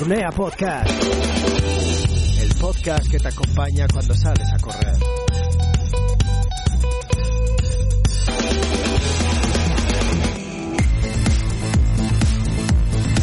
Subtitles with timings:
[0.00, 0.90] Runea Podcast.
[2.40, 4.96] El podcast que te acompaña cuando sales a correr.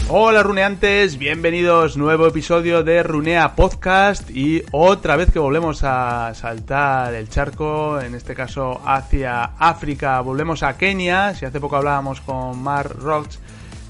[0.10, 1.98] Hola runeantes, bienvenidos.
[1.98, 4.30] Nuevo episodio de Runea Podcast.
[4.30, 10.62] Y otra vez que volvemos a saltar el charco, en este caso hacia África, volvemos
[10.62, 13.40] a Kenia, si hace poco hablábamos con Mark Rocks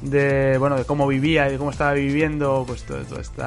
[0.01, 3.41] de bueno de cómo vivía y de cómo estaba viviendo pues todo, todo este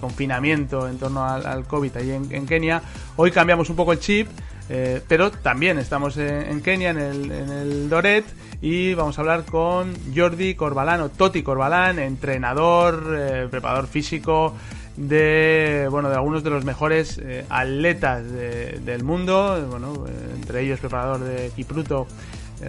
[0.00, 2.82] confinamiento en torno al, al COVID allí en, en, Kenia.
[3.16, 4.28] Hoy cambiamos un poco el chip,
[4.68, 8.24] eh, pero también estamos en, en Kenia, en el, Doret,
[8.60, 14.54] y vamos a hablar con Jordi Corbalán o Toti Corbalán, entrenador, eh, preparador físico
[14.96, 20.80] de bueno de algunos de los mejores eh, atletas de, del mundo, bueno entre ellos
[20.80, 22.08] preparador de Kipruto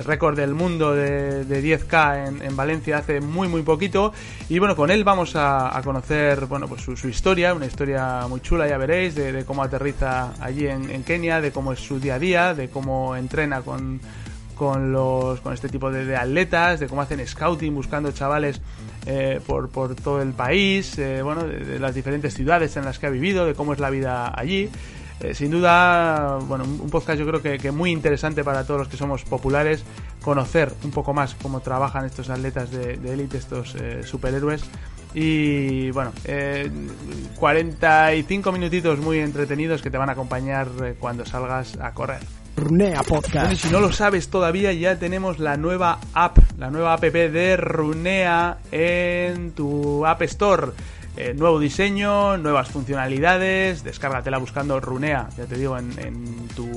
[0.05, 4.13] récord del mundo de, de 10K en, en, Valencia hace muy muy poquito.
[4.47, 8.25] Y bueno con él vamos a, a conocer bueno pues su, su, historia una historia
[8.27, 11.99] muy chula ya veréis de, cómo aterriza allí en, en, Kenia de cómo es su
[11.99, 13.99] día a día de cómo entrena con
[14.55, 18.61] con los con este tipo de, de atletas de cómo hacen scouting buscando chavales
[19.05, 23.07] eh, por, por todo el país eh, bueno de las diferentes ciudades en las que
[23.07, 24.69] ha vivido de cómo es la vida allí
[25.21, 28.87] eh, sin duda, bueno, un podcast yo creo que, que, muy interesante para todos los
[28.87, 29.83] que somos populares,
[30.23, 34.63] conocer un poco más cómo trabajan estos atletas de élite, estos eh, superhéroes.
[35.13, 36.69] Y bueno, eh,
[37.39, 42.19] 45 minutitos muy entretenidos que te van a acompañar eh, cuando salgas a correr.
[42.55, 43.33] Runea Podcast.
[43.33, 47.57] Bueno, si no lo sabes todavía, ya tenemos la nueva app, la nueva app de
[47.57, 50.67] Runea en tu App Store.
[51.21, 56.69] Eh, nuevo diseño, nuevas funcionalidades, descárgatela buscando Runea, ya te digo, en, en, tu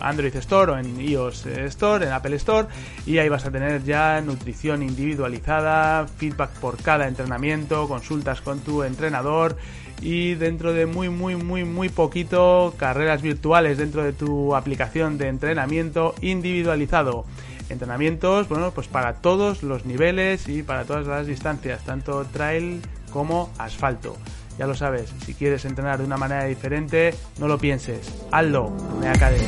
[0.00, 2.66] Android Store o en iOS Store, en Apple Store,
[3.06, 8.82] y ahí vas a tener ya nutrición individualizada, feedback por cada entrenamiento, consultas con tu
[8.82, 9.56] entrenador.
[10.02, 15.28] Y dentro de muy muy muy muy poquito carreras virtuales dentro de tu aplicación de
[15.28, 17.24] entrenamiento individualizado.
[17.70, 22.82] Entrenamientos bueno pues para todos los niveles y para todas las distancias tanto trail
[23.16, 24.14] como asfalto.
[24.58, 29.12] Ya lo sabes, si quieres entrenar de una manera diferente, no lo pienses, hazlo, Runea
[29.12, 29.46] Academy.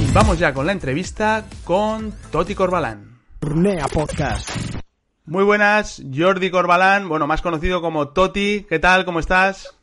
[0.00, 3.18] Y vamos ya con la entrevista con Toti Corbalán.
[3.42, 4.48] Runea Podcast.
[5.26, 9.04] Muy buenas, Jordi Corbalán, bueno, más conocido como Toti, ¿qué tal?
[9.04, 9.78] ¿Cómo estás?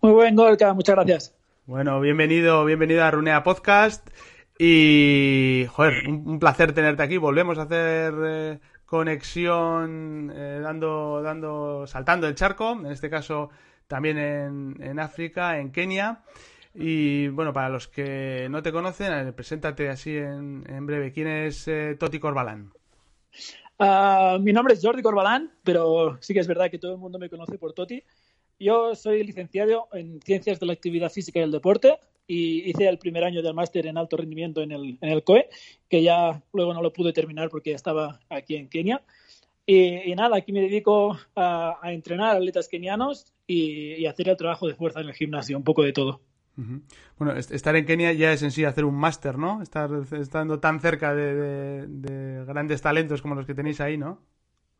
[0.00, 1.34] Muy buen, Gorka, muchas gracias.
[1.66, 4.08] Bueno, bienvenido, bienvenido a Runea Podcast
[4.58, 8.14] y, joder, un, un placer tenerte aquí, volvemos a hacer...
[8.24, 8.58] Eh,
[8.94, 13.50] conexión eh, dando, dando, saltando el charco, en este caso
[13.88, 16.22] también en, África, en Kenia.
[16.76, 21.10] Y bueno, para los que no te conocen, preséntate así en, breve.
[21.10, 22.70] ¿Quién es eh, Toti Corbalán?
[23.80, 27.18] Uh, mi nombre es Jordi Corbalán, pero sí que es verdad que todo el mundo
[27.18, 28.00] me conoce por Toti.
[28.60, 32.98] Yo soy licenciado en Ciencias de la Actividad Física y el Deporte y hice el
[32.98, 35.48] primer año del máster en alto rendimiento en el, en el COE,
[35.88, 39.02] que ya luego no lo pude terminar porque estaba aquí en Kenia.
[39.66, 44.36] Y, y nada, aquí me dedico a, a entrenar atletas kenianos y, y, hacer el
[44.36, 46.20] trabajo de fuerza en el gimnasio, un poco de todo.
[46.56, 46.82] Uh -huh.
[47.18, 49.62] Bueno, estar en Kenia ya es en sí hacer un máster, ¿no?
[49.62, 54.20] Estar estando tan cerca de, de, de grandes talentos como los que tenéis ahí, ¿no?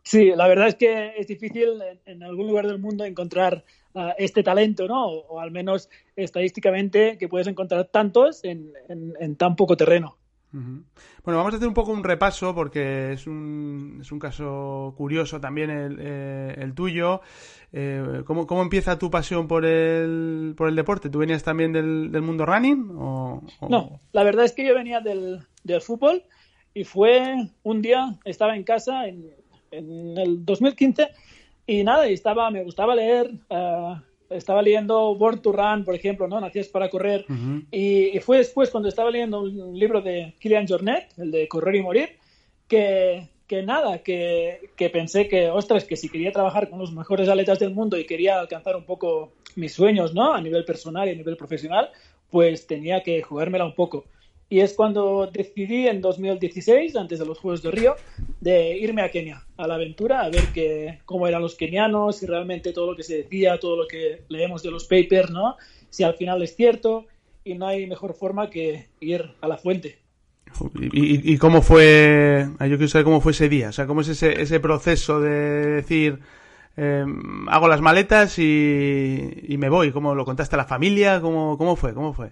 [0.02, 3.64] Sí, la verdad es que es difícil en, en algún lugar del mundo encontrar
[4.18, 5.06] este talento, ¿no?
[5.06, 10.16] O, o, al menos estadísticamente que puedes encontrar tantos en, en, en tan poco terreno.
[11.24, 15.40] Bueno, vamos a hacer un poco un repaso porque es un, es un caso curioso
[15.40, 17.22] también el, eh, el tuyo.
[17.72, 21.10] Eh, ¿cómo, ¿cómo, empieza tu pasión por el, por el deporte?
[21.10, 22.90] ¿Tú venías también del, del mundo running?
[22.96, 23.68] O, o...
[23.68, 26.22] No, la verdad es que yo venía del, del fútbol
[26.72, 27.34] y fue
[27.64, 29.30] un día, estaba en casa en,
[29.72, 31.08] en el 2015
[31.66, 33.96] y nada, y estaba, me gustaba leer, uh,
[34.30, 36.40] estaba leyendo Born to Run, por ejemplo, ¿no?
[36.40, 37.24] Nacías para correr.
[37.28, 37.66] Uh -huh.
[37.70, 41.76] y, y, fue después cuando estaba leyendo un libro de Kilian Jornet, el de Correr
[41.76, 42.08] y Morir,
[42.68, 47.28] que, que nada, que, que, pensé que, ostras, que si quería trabajar con los mejores
[47.28, 50.34] atletas del mundo y quería alcanzar un poco mis sueños, ¿no?
[50.34, 51.90] A nivel personal y a nivel profesional,
[52.30, 54.04] pues tenía que jugármela un poco.
[54.48, 57.96] Y es cuando decidí en 2016, antes de los Juegos de Río,
[58.40, 62.26] de irme a Kenia, a la aventura, a ver que, cómo eran los kenianos, si
[62.26, 65.56] realmente todo lo que se decía, todo lo que leemos de los papers, ¿no?
[65.90, 67.06] Si al final es cierto
[67.42, 69.98] y no hay mejor forma que ir a la fuente.
[70.92, 74.40] ¿Y, cómo fue, yo quiero saber cómo fue ese día, o sea, cómo es ese,
[74.40, 76.20] ese proceso de decir,
[76.76, 81.20] em, hago las maletas y, y, me voy, ¿cómo lo contaste a la familia?
[81.20, 81.92] ¿Cómo, cómo fue?
[81.92, 82.30] ¿Cómo fue?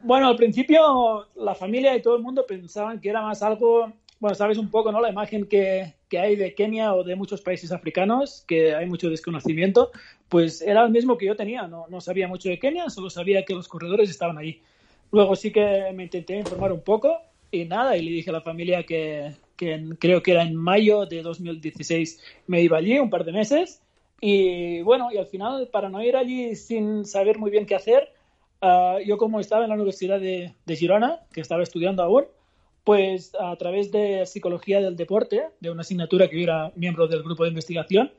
[0.00, 4.34] Bueno, al principio la familia y todo el mundo pensaban que era más algo, bueno,
[4.34, 5.00] sabes un poco, ¿no?
[5.00, 9.10] La imagen que, que hay de Kenia o de muchos países africanos, que hay mucho
[9.10, 9.90] desconocimiento,
[10.28, 13.44] pues era el mismo que yo tenía, no, no sabía mucho de Kenia, solo sabía
[13.44, 14.62] que los corredores estaban ahí.
[15.10, 17.18] Luego sí que me intenté informar un poco
[17.50, 21.06] y nada, y le dije a la familia que, que creo que era en mayo
[21.06, 23.82] de 2016 me iba allí un par de meses
[24.20, 28.12] y bueno, y al final para no ir allí sin saber muy bien qué hacer,
[28.60, 32.24] Ah, yo como estaba en la Universidad de, Girona, que estaba estudiando aún,
[32.84, 37.22] pues a través de psicología del deporte, de una asignatura que yo era miembro del
[37.22, 38.10] grupo de investigación,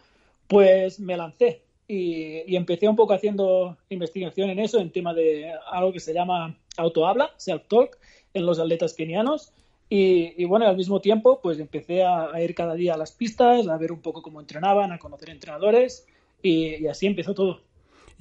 [0.48, 5.92] pues me lancé y, empecé un poco haciendo investigación en eso, en tema de algo
[5.92, 7.98] que se llama autohabla, self-talk,
[8.34, 9.52] en los atletas kenianos.
[9.92, 13.78] Y, bueno, al mismo tiempo, pues empecé a, ir cada día a las pistas, a
[13.78, 16.06] ver un poco cómo entrenaban, a conocer entrenadores
[16.44, 17.62] y así empezó todo.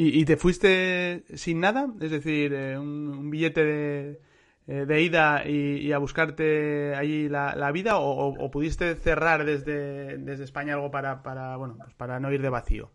[0.00, 1.93] ¿Y, te fuiste sin nada?
[2.00, 4.21] Es decir, eh, un, billete de,
[4.69, 10.75] eh, de ida y, a buscarte allí la, vida o, pudiste cerrar desde, desde España
[10.75, 12.93] algo para, para, bueno, pues para no ir de vacío?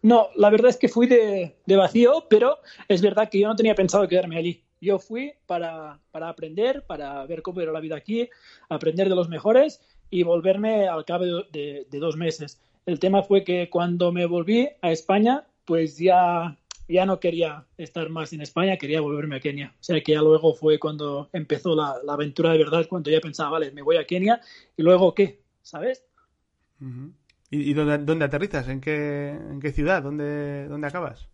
[0.00, 2.56] No, la verdad es que fui de, de, vacío, pero
[2.88, 4.64] es verdad que yo no tenía pensado quedarme allí.
[4.80, 8.30] Yo fui para, para aprender, para ver cómo era la vida aquí,
[8.70, 12.58] aprender de los mejores y volverme al cabo de, de dos meses.
[12.86, 16.56] El tema fue que cuando me volví a España pues ya,
[16.88, 19.74] ya no quería estar más en España, quería volverme a Kenia.
[19.80, 23.50] O sea que ya luego fue cuando empezó la, aventura de verdad, cuando ya pensaba,
[23.50, 24.40] vale, me voy a Kenia
[24.76, 26.04] y luego qué, ¿sabes?
[27.50, 28.68] ¿Y, dónde, aterrizas?
[28.68, 30.02] ¿En qué, en qué ciudad?
[30.02, 31.28] ¿Dónde, dónde acabas?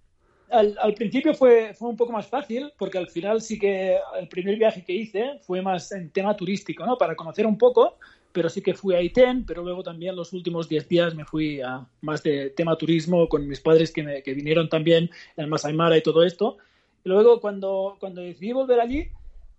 [0.51, 4.29] Al, al, principio fue, fue un poco más fácil, porque al final sí que el
[4.29, 6.97] primer viaje que hice fue más en tema turístico, ¿no?
[6.97, 7.99] Para conocer un poco,
[8.33, 11.61] pero sí que fui a ITEN, pero luego también los últimos 10 días me fui
[11.61, 15.73] a más de tema turismo con mis padres que, me, que vinieron también en Masai
[15.73, 16.59] Mara y todo esto.
[17.05, 19.09] Y luego cuando, cuando decidí volver allí,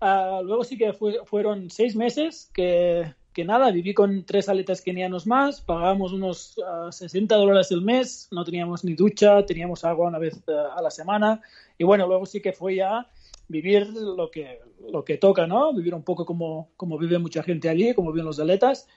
[0.02, 5.26] uh, luego sí que fueron seis meses que, que, nada, viví con tres atletas kenianos
[5.26, 10.08] más, pagábamos unos uh, ah, 60 dólares el mes, no teníamos ni ducha, teníamos agua
[10.08, 11.42] una vez uh, a la semana
[11.78, 13.10] y bueno, luego sí que fue ya
[13.50, 14.60] vivir lo que,
[14.90, 15.74] lo que toca, ¿no?
[15.74, 18.88] Vivir un poco como, como vive mucha gente allí, como viven los atletas.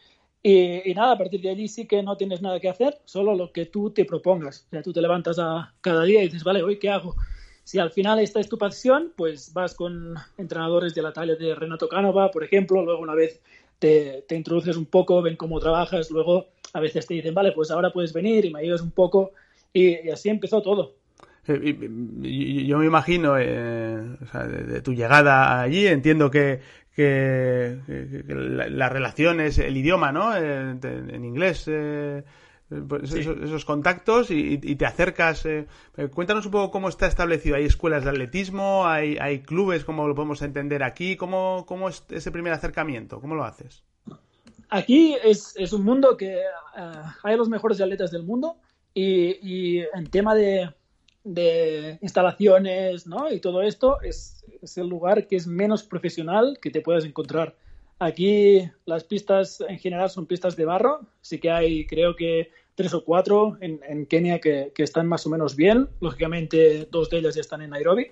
[0.45, 3.53] Y, nada, a partir de allí sí que no tienes nada que hacer, solo lo
[3.53, 4.67] que tú te propongas.
[4.67, 7.17] O sea, tú te levantas a cada día y dices, vale, hoy qué hago.
[7.65, 11.55] Si al final esta es tu pasión, pues vas con entrenadores de la talla de
[11.55, 13.41] Renato Cánova, por ejemplo, luego una vez
[13.79, 17.71] te, te, introduces un poco, ven cómo trabajas, luego a veces te dicen, vale, pues
[17.71, 19.33] ahora puedes venir y me ayudas un poco.
[19.73, 21.02] y así empezó todo.
[21.47, 26.61] Eh, yo me imagino, eh, de, tu llegada allí, entiendo que,
[26.95, 27.79] que,
[28.69, 30.37] las relaciones, el idioma, ¿no?
[30.37, 31.69] Eh, en inglés,
[32.89, 35.47] pues esos, contactos y, te acercas.
[36.13, 37.57] cuéntanos un poco cómo está establecido.
[37.57, 38.87] ¿Hay escuelas de atletismo?
[38.87, 39.85] ¿Hay, hay clubes?
[39.85, 41.17] ¿Cómo lo podemos entender aquí?
[41.17, 43.21] ¿Cómo, ¿Cómo es ese primer acercamiento?
[43.21, 43.83] ¿Cómo lo haces?
[44.71, 46.41] Aquí es, es un mundo que
[47.25, 48.57] hay los mejores atletas del mundo
[48.95, 50.71] y, y en tema de
[51.25, 53.33] de instalaciones ¿no?
[53.33, 57.55] y todo esto es, es, el lugar que es menos profesional que te puedes encontrar.
[57.99, 62.95] Aquí las pistas en general son pistas de barro, sí que hay creo que tres
[62.95, 67.19] o cuatro en, en Kenia que, que, están más o menos bien, lógicamente dos de
[67.19, 68.11] ellas ya están en Nairobi,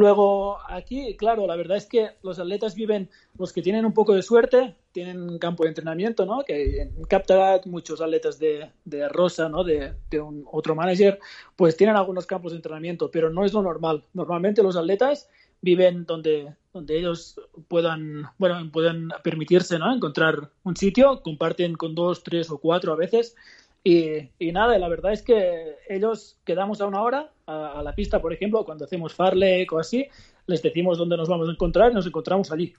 [0.00, 4.14] Luego, aquí, claro, la verdad es que los atletas viven, los que tienen un poco
[4.14, 6.42] de suerte, tienen un campo de entrenamiento, ¿no?
[6.42, 9.62] Que en Captagat muchos atletas de, de Rosa, ¿no?
[9.62, 11.18] De, de, un otro manager,
[11.54, 14.02] pues tienen algunos campos de entrenamiento, pero no es lo normal.
[14.14, 15.28] Normalmente los atletas
[15.60, 17.38] viven donde, donde ellos
[17.68, 19.94] puedan, bueno, puedan permitirse, ¿no?
[19.94, 23.36] Encontrar un sitio, comparten con dos, tres o cuatro a veces
[23.82, 28.20] y, y, nada, la verdad es que ellos quedamos a una hora a, la pista,
[28.20, 30.06] por ejemplo, cuando hacemos farlek o así,
[30.46, 32.74] les decimos dónde nos vamos a encontrar y nos encontramos allí.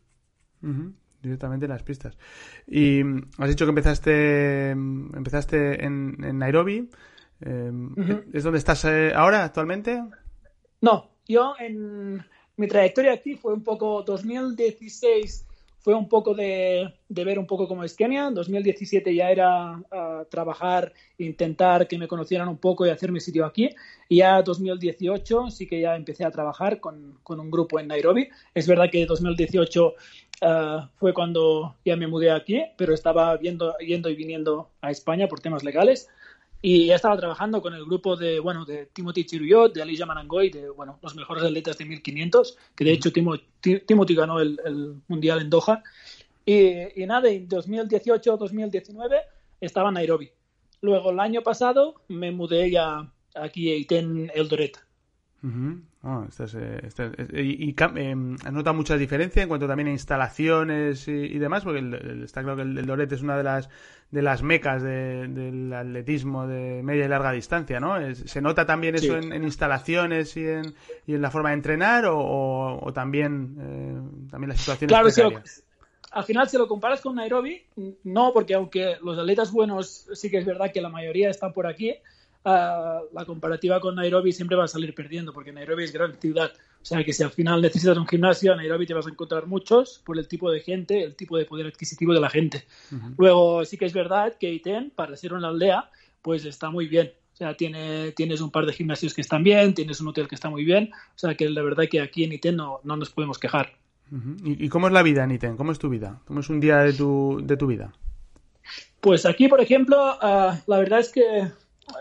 [1.21, 2.17] Directamente en las pistas.
[2.67, 3.01] Y
[3.37, 6.89] has dicho que empezaste, empezaste en, Nairobi.
[7.41, 7.95] Em,
[8.31, 10.03] ¿Es donde estás eh, ahora actualmente?
[10.81, 12.23] No, yo en
[12.57, 15.47] mi trayectoria aquí fue un poco 2016
[15.81, 18.27] fue un poco de, ver un poco cómo es Kenia.
[18.27, 19.81] En 2017 ya era
[20.29, 23.69] trabajar, intentar que me conocieran un poco y hacer mi sitio aquí.
[24.07, 28.29] Y ya 2018 sí que ya empecé a trabajar con, un grupo en Nairobi.
[28.53, 29.93] Es verdad que 2018
[30.41, 35.27] ah, fue cuando ya me mudé aquí, pero estaba viendo, yendo y viniendo a España
[35.27, 36.09] por temas legales.
[36.61, 40.49] Y ya estaba trabajando con el grupo de, bueno, de Timothy Chiruyot, de Alicia Manangoy,
[40.49, 45.49] de, bueno, los mejores atletas de 1500, que de hecho Timothy ganó el, Mundial en
[45.49, 45.81] Doha.
[46.45, 49.21] Y, y nada, en 2018-2019
[49.59, 50.31] estaba en Nairobi.
[50.81, 54.77] Luego, el año pasado, me mudé ya aquí a Iten Eldoret.
[56.03, 61.79] Ah, eh, y, em, nota mucha diferencia en cuanto también a instalaciones y, demás, porque
[62.23, 63.69] está claro que el, Doret es una de las
[64.11, 67.95] de las mecas del atletismo de media y larga distancia, ¿no?
[68.13, 70.75] ¿Se nota también eso en, instalaciones y en,
[71.07, 75.41] y en la forma de entrenar o, también, eh, también las situaciones Claro,
[76.11, 77.63] al final si lo comparas con Nairobi,
[78.03, 81.67] no, porque aunque los atletas buenos sí que es verdad que la mayoría están por
[81.67, 81.95] aquí,
[82.43, 86.51] la comparativa con Nairobi siempre va a salir perdiendo, porque Nairobi es gran ciudad.
[86.81, 89.45] O sea que si al final necesitas un gimnasio, en Nairobi te vas a encontrar
[89.45, 92.65] muchos por el tipo de gente, el tipo de poder adquisitivo de la gente.
[93.17, 97.11] Luego sí que es verdad que Iten, para ser una aldea, pues está muy bien.
[97.33, 100.35] O sea, tiene, tienes un par de gimnasios que están bien, tienes un hotel que
[100.35, 100.91] está muy bien.
[100.93, 103.73] O sea, que la verdad que aquí en Iten no, no nos podemos quejar.
[104.43, 105.55] ¿Y, cómo es la vida en Iten?
[105.55, 106.19] ¿Cómo es tu vida?
[106.25, 107.93] ¿Cómo es un día de tu, de tu vida?
[108.99, 111.49] Pues aquí, por ejemplo, ah, la verdad es que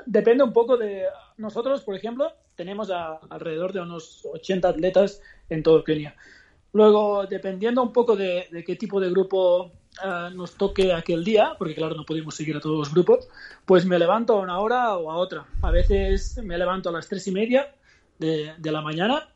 [0.06, 1.04] depende un poco de
[1.36, 6.14] nosotros, por ejemplo, tenemos alrededor de unos 80 atletas en todo Kenia.
[6.72, 9.72] Luego, dependiendo un poco de, qué tipo de grupo
[10.04, 13.28] eh, nos toque aquel día, porque claro, no podemos seguir a todos los grupos,
[13.64, 15.46] pues me levanto a una hora o a otra.
[15.62, 17.74] A veces me levanto a las tres y media
[18.18, 19.28] de, la mañana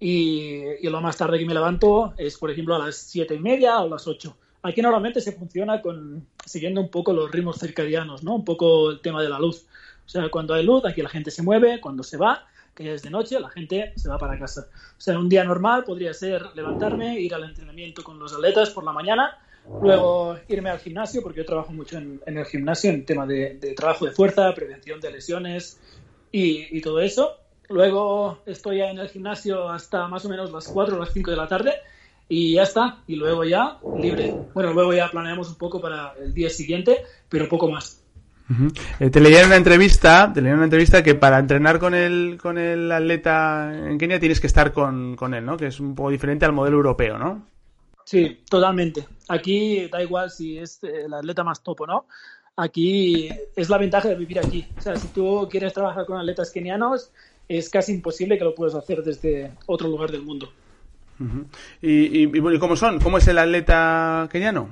[0.00, 3.40] y, y, lo más tarde que me levanto es, por ejemplo, a las siete y
[3.40, 4.36] media o las ocho.
[4.62, 8.34] Aquí normalmente se funciona con siguiendo un poco los ritmos circadianos, ¿no?
[8.34, 9.66] Un poco el tema de la luz.
[10.08, 12.92] O sea, cuando hay luz, aquí la gente se mueve, cuando se va, que ya
[12.92, 14.68] es de noche, la gente se va para casa.
[14.72, 18.84] O sea, un día normal podría ser levantarme, ir al entrenamiento con los atletas por
[18.84, 19.36] la mañana,
[19.82, 24.06] luego irme al gimnasio, porque yo trabajo mucho en, el gimnasio en tema de, trabajo
[24.06, 25.78] de fuerza, prevención de lesiones
[26.32, 27.36] y, todo eso.
[27.68, 31.36] Luego estoy en el gimnasio hasta más o menos las 4 o las 5 de
[31.36, 31.74] la tarde
[32.30, 33.02] y ya está.
[33.06, 34.34] Y luego ya libre.
[34.54, 38.02] Bueno, luego ya planeamos un poco para el día siguiente, pero poco más.
[38.98, 41.94] Eh, te leía en una entrevista, te leía en una entrevista que para entrenar con
[41.94, 45.56] el, con el atleta en Kenia tienes que estar con, él, ¿no?
[45.56, 47.46] Que es un poco diferente al modelo europeo, ¿no?
[48.04, 49.06] Sí, totalmente.
[49.28, 52.06] Aquí da igual si es el atleta más topo, no.
[52.56, 54.66] Aquí es la ventaja de vivir aquí.
[54.78, 57.12] O sea, si tú quieres trabajar con atletas kenianos,
[57.48, 60.50] es casi imposible que lo puedas hacer desde otro lugar del mundo.
[61.82, 62.98] ¿Y, y, y cómo son?
[62.98, 64.70] ¿Cómo es el atleta keniano?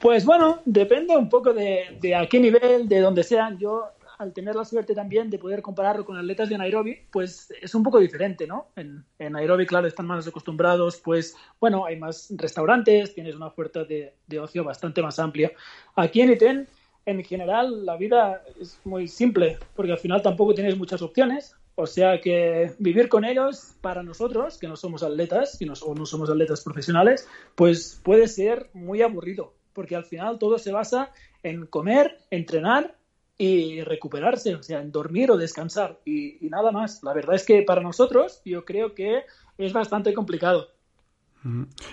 [0.00, 3.58] Pues bueno, depende un poco de, a qué nivel, de dónde sean.
[3.58, 3.84] Yo,
[4.16, 7.82] al tener la suerte también de poder compararlo con atletas de Nairobi, pues es un
[7.82, 8.68] poco diferente, ¿no?
[8.76, 14.14] En, Nairobi, claro, están más acostumbrados, pues bueno, hay más restaurantes, tienes una oferta de,
[14.40, 15.52] ocio bastante más amplia.
[15.96, 16.68] Aquí en Iten,
[17.04, 21.56] en general, la vida es muy simple, porque al final tampoco tienes muchas opciones.
[21.74, 25.94] O sea que vivir con ellos, para nosotros, que no somos atletas y no, o
[25.94, 31.10] no somos atletas profesionales, pues puede ser muy aburrido porque al final todo se basa
[31.42, 32.94] en comer, entrenar
[33.38, 37.02] y recuperarse, o sea, en dormir o descansar y, nada más.
[37.02, 39.22] La verdad es que para nosotros yo creo que
[39.56, 40.68] es bastante complicado.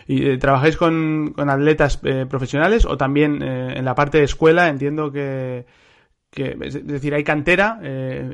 [0.07, 4.67] ¿Y eh, trabajáis con, atletas eh, profesionales o también eh, en la parte de escuela?
[4.67, 5.65] Entiendo que,
[6.35, 7.79] es decir, hay cantera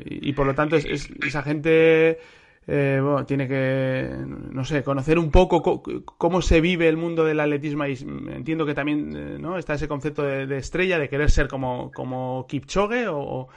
[0.04, 2.18] y, por lo tanto es esa gente
[2.66, 5.82] eh, bueno, tiene que, no sé, conocer un poco
[6.16, 9.58] cómo se vive el mundo del atletismo y entiendo que también eh, ¿no?
[9.58, 13.48] está ese concepto de, estrella, de querer ser como, como Kipchoge o,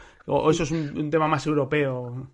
[0.52, 2.28] eso es un, tema más europeo.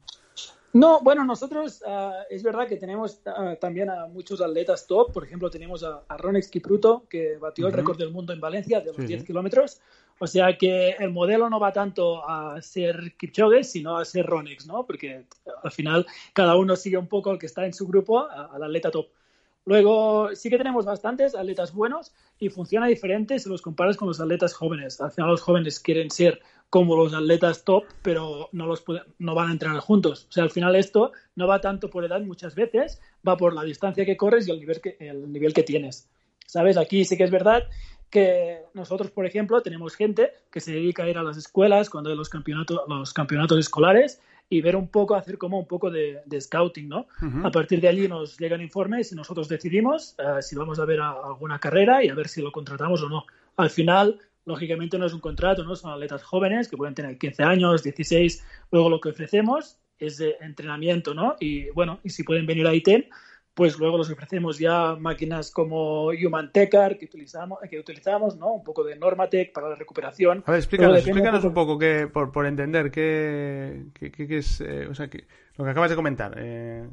[0.73, 5.13] No, bueno, nosotros ah, es verdad que tenemos ah, también a muchos atletas top.
[5.13, 8.81] Por ejemplo, tenemos a, a Ronex Kipruto, que batió el récord del mundo en Valencia
[8.81, 9.79] de los 10 kilómetros.
[10.19, 14.67] O sea que el modelo no va tanto a ser Kipchoge, sino a ser Ronex,
[14.67, 14.85] ¿no?
[14.85, 15.25] Porque
[15.63, 18.91] al final cada uno sigue un poco al que está en su grupo, al atleta
[18.91, 19.07] top.
[19.65, 24.19] Luego sí que tenemos bastantes atletas buenos y funciona diferente si los comparas con los
[24.19, 24.99] atletas jóvenes.
[24.99, 28.83] Al final los jóvenes quieren ser como los atletas top, pero no, los
[29.19, 30.27] no van a entrenar juntos.
[30.29, 33.63] O sea, al final esto no va tanto por edad muchas veces, va por la
[33.63, 36.09] distancia que corres y el nivel que, el nivel que tienes.
[36.45, 36.75] ¿Sabes?
[36.75, 37.63] Aquí sí que es verdad
[38.13, 42.11] que nosotros, por ejemplo, tenemos gente que se dedica a ir a las escuelas cuando
[42.11, 46.21] hay los campeonatos, los campeonatos escolares y ver un poco, hacer como un poco de,
[46.39, 47.07] scouting, ¿no?
[47.43, 51.01] A partir de allí nos llegan informes y nosotros decidimos eh, si vamos a ver
[51.01, 53.25] alguna carrera y a ver si lo contratamos o no.
[53.57, 55.75] Al final, lógicamente no es un contrato, ¿no?
[55.75, 58.45] Son atletas jóvenes que pueden tener 15 años, 16.
[58.71, 61.35] Luego lo que ofrecemos es de entrenamiento, ¿no?
[61.39, 63.07] Y bueno, y si pueden venir a ITEN,
[63.53, 68.53] pues luego los ofrecemos ya máquinas como Human Tecar que utilizamos, que utilizamos, ¿no?
[68.53, 70.43] Un poco de Normatec para la recuperación.
[70.45, 75.07] A ver, explícanos, un poco, que, por, por entender qué, qué, es, eh, o sea,
[75.07, 75.25] que,
[75.57, 76.33] lo que acabas de comentar.
[76.37, 76.87] Eh,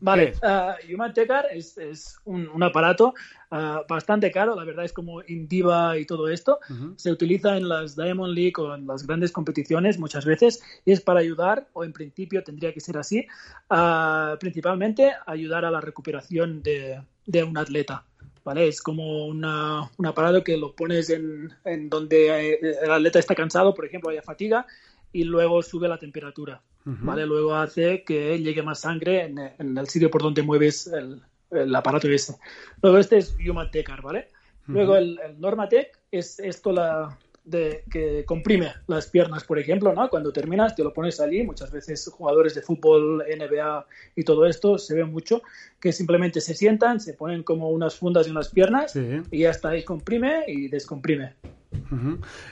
[0.00, 3.14] vale, uh, Human Tecar es, es un, un aparato
[3.50, 6.58] uh, bastante caro, la verdad es como Indiva y todo esto.
[6.96, 11.00] Se utiliza en las Diamond League o en las grandes competiciones muchas veces y es
[11.00, 13.26] para ayudar, o en principio tendría que ser así,
[13.70, 18.04] uh, principalmente ayudar a la recuperación de, de un atleta.
[18.44, 18.68] ¿Vale?
[18.68, 23.34] Es como una, un aparato que lo pones en, en donde eh, el atleta está
[23.34, 24.66] cansado, por ejemplo, haya fatiga,
[25.14, 26.60] y luego sube la temperatura.
[26.84, 27.26] ¿Vale?
[27.26, 32.08] Luego hace que llegue más sangre en, el sitio por donde mueves el, el, aparato
[32.08, 32.36] ese.
[32.82, 34.28] Luego este es Humatecar, ¿vale?
[34.66, 40.08] Luego el, el, Normatec es esto la, de, que comprime las piernas, por ejemplo, ¿no?
[40.08, 43.86] Cuando terminas te lo pones allí, muchas veces jugadores de fútbol, NBA
[44.16, 45.42] y todo esto se ve mucho,
[45.78, 49.70] que simplemente se sientan, se ponen como unas fundas en las piernas y ya está,
[49.70, 51.34] ahí comprime y descomprime.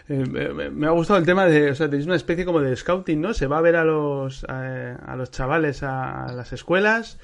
[0.08, 3.20] Eh, me ha gustado el tema de, o sea, tenéis una especie como de scouting,
[3.20, 3.34] ¿no?
[3.34, 7.18] Se va a ver a los, a, los chavales a, las escuelas.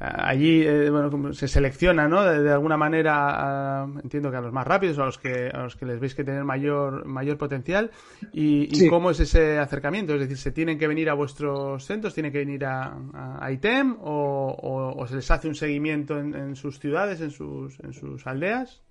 [0.00, 2.24] allí, eh, bueno, se selecciona, ¿no?
[2.24, 5.86] De, alguna manera, entiendo que a los más rápidos, a los que, a los que
[5.86, 7.90] les veis que tener mayor, mayor potencial.
[8.32, 10.14] Y, cómo es ese acercamiento?
[10.14, 12.14] Es decir, ¿se tienen que venir a vuestros centros?
[12.14, 12.96] ¿Tienen que venir a,
[13.40, 13.96] a ITEM?
[14.00, 18.26] O, o, se les hace un seguimiento en, en sus ciudades, en sus, en sus
[18.26, 18.82] aldeas?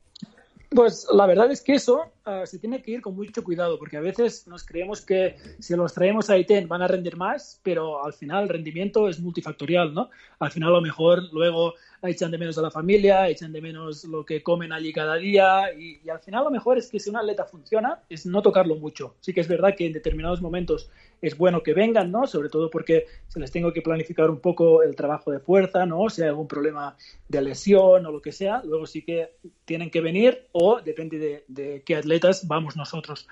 [0.69, 3.95] Pues la verdad es que eso uh, se tiene que ir con mucho cuidado, porque
[3.95, 8.03] a veces nos creemos que si los traemos a ITEN van a rendir más, pero
[8.03, 10.09] al final el rendimiento es multifactorial, ¿no?
[10.39, 11.74] Al final a lo mejor luego
[12.04, 15.74] echan de menos a la familia, echan de menos lo que comen allí cada día
[15.74, 18.75] y, y, al final lo mejor es que si una atleta funciona es no tocarlo
[18.75, 19.16] mucho.
[19.20, 20.89] Sí que es verdad que en determinados momentos
[21.22, 22.27] es bueno que vengan, ¿no?
[22.27, 26.10] Sobre todo porque se les tengo que planificar un poco el trabajo de fuerza, ¿no?
[26.10, 26.96] Si hay algún problema
[27.27, 29.32] de lesión o lo que sea, luego sí que
[29.66, 33.27] tienen que venir o depende de, de qué atletas vamos nosotros.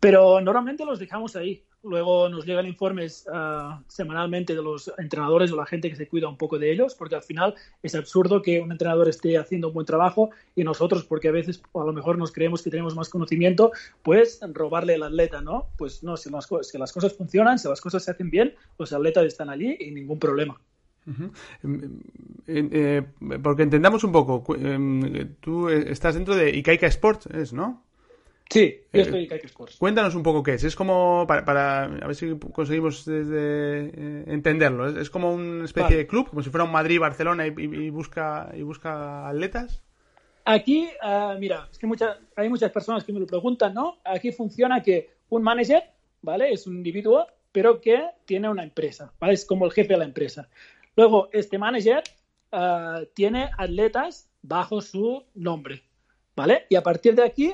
[0.00, 1.62] Pero normalmente los dejamos ahí.
[1.82, 6.28] Luego nos llegan informes uh, semanalmente de los entrenadores o la gente que se cuida
[6.28, 9.74] un poco de ellos, porque al final es absurdo que un entrenador esté haciendo un
[9.74, 13.08] buen trabajo y nosotros, porque a veces a lo mejor nos creemos que tenemos más
[13.08, 13.70] conocimiento,
[14.02, 15.68] pues robarle al atleta, ¿no?
[15.76, 19.48] Pues no, si las, cosas funcionan, si las cosas se hacen bien, los atletas están
[19.48, 20.60] allí y ningún problema.
[22.48, 23.02] Eh,
[23.40, 27.85] porque entendamos un poco, em, tú estás dentro de Ikaika Sports, ¿es, no?
[28.48, 29.76] Sí, yo estoy en Sports.
[29.76, 30.64] Cuéntanos un poco qué es.
[30.64, 36.06] Es como, para, a ver si conseguimos desde, eh, entenderlo, ¿Es, como una especie de
[36.06, 39.82] club, como si fuera un Madrid-Barcelona y, busca, y busca atletas?
[40.44, 41.88] Aquí, ah, mira, es que
[42.36, 43.98] hay muchas personas que me lo preguntan, ¿no?
[44.04, 45.82] Aquí funciona que un manager,
[46.22, 46.52] ¿vale?
[46.52, 49.34] Es un individuo, pero que tiene una empresa, ¿vale?
[49.34, 50.48] Es como el jefe de la empresa.
[50.94, 52.04] Luego, este manager
[52.52, 55.82] ah, tiene atletas bajo su nombre,
[56.36, 56.66] ¿vale?
[56.68, 57.52] Y a partir de aquí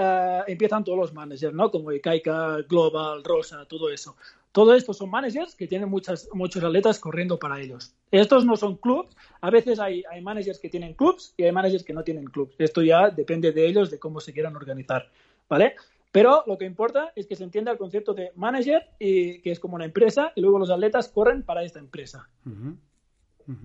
[0.00, 1.72] eh, empiezan todos los managers, ¿no?
[1.72, 4.16] Como Ikaika, Global, Rosa, todo eso.
[4.52, 7.94] Todo esto son managers que tienen muchas, muchos atletas corriendo para ellos.
[8.12, 9.16] Estos no son clubs.
[9.40, 12.54] A veces hay, hay managers que tienen clubs y hay managers que no tienen clubs.
[12.58, 15.08] Esto ya depende de ellos, de cómo se quieran organizar,
[15.48, 15.74] ¿vale?
[16.12, 19.58] Pero lo que importa es que se entienda el concepto de manager, y, que es
[19.58, 22.28] como una empresa, y luego los atletas corren para esta empresa.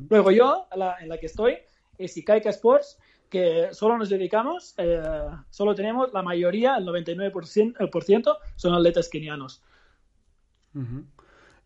[0.10, 1.58] Luego yo, la, en la que estoy,
[1.98, 2.98] es Ikaika Sports,
[3.34, 5.02] que solo nos dedicamos, eh,
[5.50, 9.64] solo tenemos la mayoría, el 99% son atletas kenianos.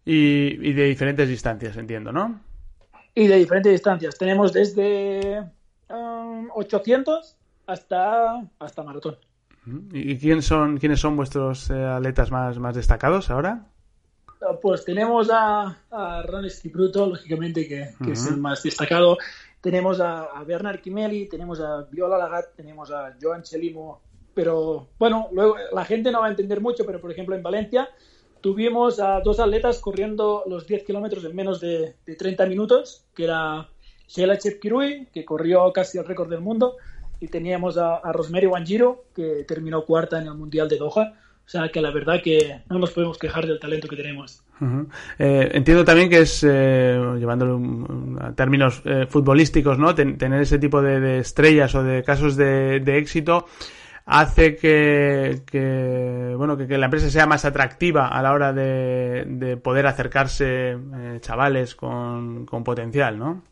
[0.05, 2.39] y, de diferentes distancias, entiendo, ¿no?
[3.13, 4.17] Y de diferentes distancias.
[4.17, 5.43] Tenemos desde
[5.89, 9.17] 800 um, hasta, hasta maratón.
[9.91, 13.65] ¿Y quién son, quiénes son vuestros eh, atletas más, más destacados ahora?
[14.61, 16.45] Pues tenemos a, a Ron
[17.09, 19.17] lógicamente, que, es el más destacado.
[19.67, 23.99] Tenemos a, Bernard Kimeli, tenemos a Viola Lagat, tenemos a Joan Chelimo,
[24.33, 27.89] pero bueno, luego la gente no va a entender mucho, pero por ejemplo en Valencia
[28.39, 33.67] tuvimos a dos atletas corriendo los 10 kilómetros en menos de, 30 minutos, que era
[34.07, 36.77] Sheila Chepkirui, que corrió casi el récord del mundo,
[37.19, 41.13] y teníamos a, a Rosemary Wanjiro, que terminó cuarta en el Mundial de Doha.
[41.45, 44.45] O sea que la verdad que no nos podemos quejar del talento que tenemos.
[45.19, 47.59] Eh, entiendo también que es, eh, llevándolo
[48.19, 49.93] a términos eh, futbolísticos, ¿no?
[49.93, 53.45] tener ese tipo de, estrellas o de casos de, éxito
[54.05, 55.41] hace que,
[56.37, 61.75] bueno que, la empresa sea más atractiva a la hora de, poder acercarse eh, chavales
[61.75, 63.43] con, con potencial, ¿no?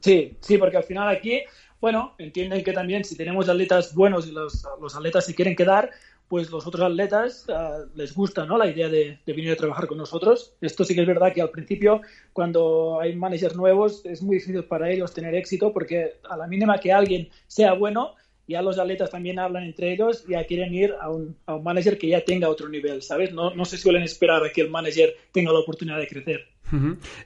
[0.00, 1.42] Sí, sí, porque al final aquí,
[1.80, 5.90] bueno, entienden que también si tenemos atletas buenos y los, los atletas se quieren quedar,
[6.30, 8.56] pues los otros atletas uh, les gusta ¿no?
[8.56, 10.54] la idea de, venir a trabajar con nosotros.
[10.60, 14.62] Esto sí que es verdad que al principio, cuando hay managers nuevos, es muy difícil
[14.62, 18.14] para ellos tener éxito porque a la mínima que alguien sea bueno,
[18.46, 21.98] ya los atletas también hablan entre ellos, ya quieren ir a un, a un manager
[21.98, 23.32] que ya tenga otro nivel, ¿sabes?
[23.32, 26.46] No, no se suelen esperar a que el manager tenga la oportunidad de crecer.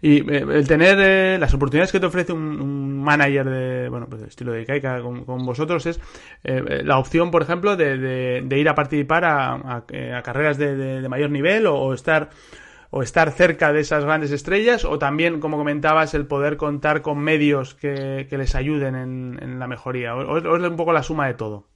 [0.00, 4.22] Y eh, el tener eh, las oportunidades que te ofrece un, manager de, bueno, pues
[4.22, 6.00] de estilo de Kaika con, vosotros es
[6.42, 7.98] eh, la opción, por ejemplo, de,
[8.42, 12.30] de, ir a participar a, a, carreras de, mayor nivel o, estar
[12.90, 17.18] o estar cerca de esas grandes estrellas o también, como comentabas, el poder contar con
[17.18, 20.14] medios que, que les ayuden en, en la mejoría.
[20.14, 21.73] O, es un poco la suma de todo.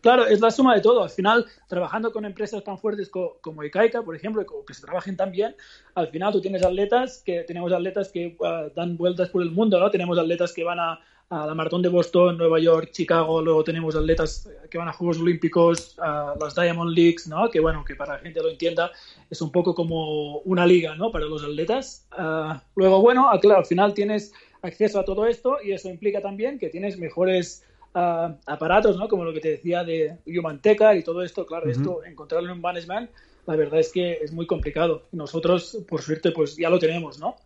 [0.00, 1.02] Claro, es la suma de todo.
[1.02, 5.30] Al final, trabajando con empresas tan fuertes como Ikaika, por ejemplo, que se trabajen tan
[5.30, 5.54] bien,
[5.94, 9.78] al final tú tienes atletas que tenemos atletas que uh, dan vueltas por el mundo,
[9.78, 9.90] ¿no?
[9.90, 14.48] Tenemos atletas que van a, la maratón de Boston, Nueva York, Chicago, luego tenemos atletas
[14.70, 17.50] que van a Juegos Olímpicos, a las Diamond Leagues, ¿no?
[17.50, 18.92] Que bueno, que para la gente lo entienda,
[19.28, 21.10] es un poco como una liga, ¿no?
[21.10, 22.06] Para los atletas.
[22.16, 24.32] Uh, luego, bueno, claro, al final tienes
[24.62, 29.08] acceso a todo esto y eso implica también que tienes mejores aparatos, ¿no?
[29.08, 33.10] Como lo que te decía de Humanteca y todo esto, claro, esto, encontrarlo en management,
[33.46, 35.04] la verdad es que es muy complicado.
[35.12, 37.36] Nosotros, por suerte, pues ya lo tenemos, ¿no?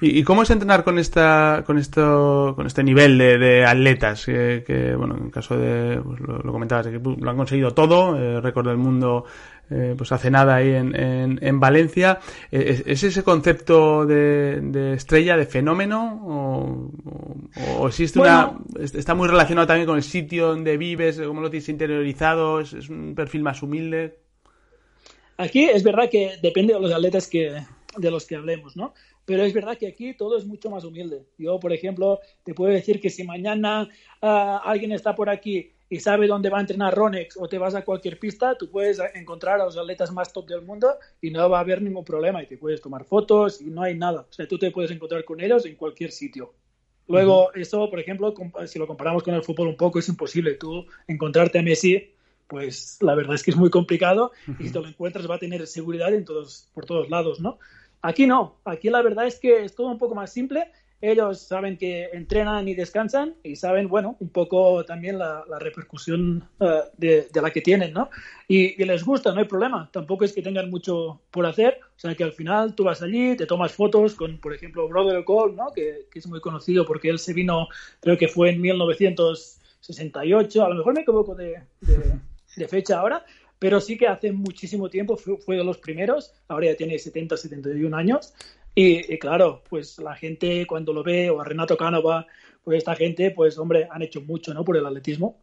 [0.00, 4.24] ¿Y, cómo es entrenar con esta, con esto, con este nivel de, atletas?
[4.26, 8.68] Que, bueno, en caso de, pues lo, comentabas, que lo han conseguido todo, eh, récord
[8.68, 9.24] del mundo,
[9.70, 12.20] eh, pues hace nada ahí en, en, Valencia.
[12.52, 16.90] Eh, ¿Es, ese concepto de, estrella, de fenómeno?
[17.78, 21.68] ¿O, existe una, está muy relacionado también con el sitio donde vives, cómo lo tienes
[21.68, 22.60] interiorizado?
[22.60, 24.18] ¿Es, un perfil más humilde?
[25.38, 27.62] Aquí es verdad que depende de los atletas que,
[27.96, 28.92] de los que hablemos, ¿no?
[29.24, 31.24] Pero es verdad que aquí todo es mucho más humilde.
[31.38, 33.88] Yo, por ejemplo, te puedo decir que si mañana
[34.20, 37.76] ah, alguien está por aquí y sabe dónde va a entrenar Ronex o te vas
[37.76, 40.88] a cualquier pista, tú puedes encontrar a los atletas más top del mundo
[41.20, 43.96] y no va a haber ningún problema y te puedes tomar fotos y no hay
[43.96, 44.26] nada.
[44.28, 46.52] O sea, tú te puedes encontrar con ellos en cualquier sitio.
[47.06, 48.34] Luego, eso, por ejemplo,
[48.66, 50.54] si lo comparamos con el fútbol un poco, es imposible.
[50.54, 52.10] Tú encontrarte a Messi,
[52.48, 55.38] pues la verdad es que es muy complicado y si te lo encuentras va a
[55.38, 57.60] tener seguridad en todos, por todos lados, ¿no?
[58.02, 60.72] Aquí no, aquí la verdad es que es todo un poco más simple.
[61.00, 66.82] Ellos saben que entrenan y descansan y saben, bueno, un poco también la, repercusión eh,
[66.96, 68.08] de, la que tienen, ¿no?
[68.48, 69.90] Y, les gusta, no hay problema.
[69.92, 71.80] Tampoco es que tengan mucho por hacer.
[71.96, 75.24] O sea, que al final tú vas allí, te tomas fotos con, por ejemplo, Brother
[75.24, 75.72] Cole, ¿no?
[75.74, 77.68] Que, es muy conocido porque él se vino,
[78.00, 80.64] creo que fue en 1968.
[80.64, 81.60] A lo mejor me equivoco de,
[82.56, 83.24] de fecha ahora,
[83.64, 87.96] pero sí que hace muchísimo tiempo fue, de los primeros, ahora ya tiene 70, 71
[87.96, 88.34] años,
[88.74, 92.26] y, claro, pues la gente cuando lo ve, o a Renato Cánova,
[92.62, 95.38] pues esta gente, pues hombre, han hecho mucho, ¿no?, por el atletismo.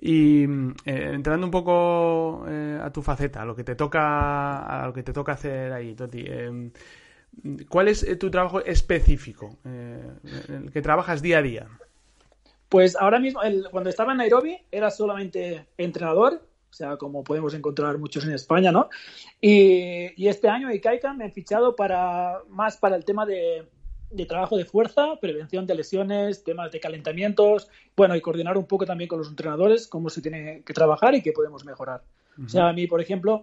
[0.00, 4.86] Y eh, entrando un poco eh, a tu faceta, a lo que te toca, a
[4.86, 6.70] lo que te toca hacer ahí, Toti, em,
[7.68, 11.68] ¿cuál es eh, tu trabajo específico, el que trabajas día a día?
[12.70, 17.98] Pues ahora mismo, cuando estaba en Nairobi, era solamente entrenador, o sea, como podemos encontrar
[17.98, 18.88] muchos en España, ¿no?
[19.40, 23.66] Y, este año ICAICA me han fichado para más para el tema de,
[24.28, 29.08] trabajo de fuerza, prevención de lesiones, temas de calentamientos, bueno, y coordinar un poco también
[29.08, 32.02] con los entrenadores cómo se tiene que trabajar y qué podemos mejorar.
[32.44, 33.42] O sea, a mí, por ejemplo,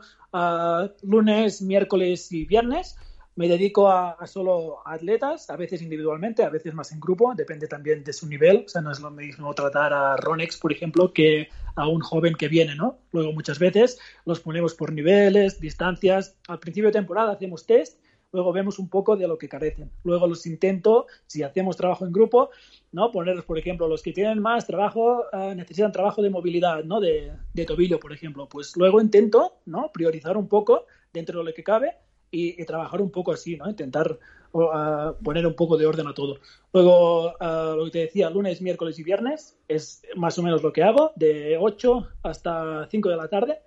[1.02, 2.96] lunes, miércoles y viernes
[3.36, 8.04] me dedico a, solo atletas, a veces individualmente, a veces más en grupo, depende también
[8.04, 8.64] de su nivel.
[8.66, 12.36] O sea, no es lo mismo tratar a Ronex, por ejemplo, que a un joven
[12.36, 13.00] que viene, ¿no?
[13.12, 16.38] Luego muchas veces los ponemos por niveles, distancias.
[16.48, 18.00] Al principio de temporada hacemos test,
[18.32, 19.92] luego vemos un poco de lo que carecen.
[20.06, 22.52] Luego los intento, si hacemos trabajo en grupo,
[22.94, 23.12] ¿no?
[23.12, 27.02] Ponerlos, por ejemplo, los que tienen más trabajo, eh, necesitan trabajo de movilidad, ¿no?
[27.02, 28.48] De, de tobillo, por ejemplo.
[28.48, 29.92] Pues luego intento, ¿no?
[29.92, 31.98] Priorizar un poco dentro de lo que cabe
[32.36, 33.70] y, trabajar un poco así, ¿no?
[33.70, 34.20] Intentar
[34.52, 36.40] poner un poco de orden a todo.
[36.74, 40.84] Luego, lo que te decía, lunes, miércoles y viernes es más o menos lo que
[40.84, 43.60] hago, de 8 hasta 5 de la tarde.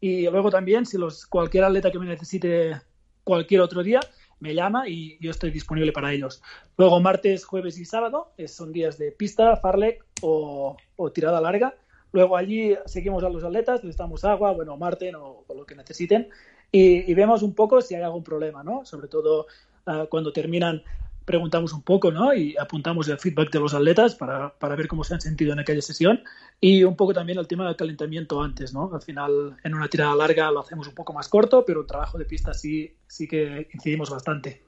[0.00, 2.80] Y luego también, si los, cualquier atleta que me necesite
[3.24, 4.00] cualquier otro día,
[4.40, 6.42] me llama y yo estoy disponible para ellos.
[6.76, 10.76] Luego, martes, jueves y sábado son días de pista, farlek o,
[11.14, 11.74] tirada larga.
[12.12, 16.28] Luego allí seguimos a los atletas, les damos agua, bueno, marten o lo que necesiten
[16.76, 18.84] y, vemos un poco si hay algún problema, ¿no?
[18.84, 19.46] Sobre todo
[19.86, 20.82] ah, cuando terminan
[21.24, 22.34] preguntamos un poco, ¿no?
[22.34, 25.60] Y apuntamos el feedback de los atletas para, para, ver cómo se han sentido en
[25.60, 26.22] aquella sesión
[26.60, 28.90] y un poco también el tema del calentamiento antes, ¿no?
[28.92, 32.18] Al final, en una tirada larga lo hacemos un poco más corto, pero el trabajo
[32.18, 34.60] de pista sí, sí que incidimos bastante.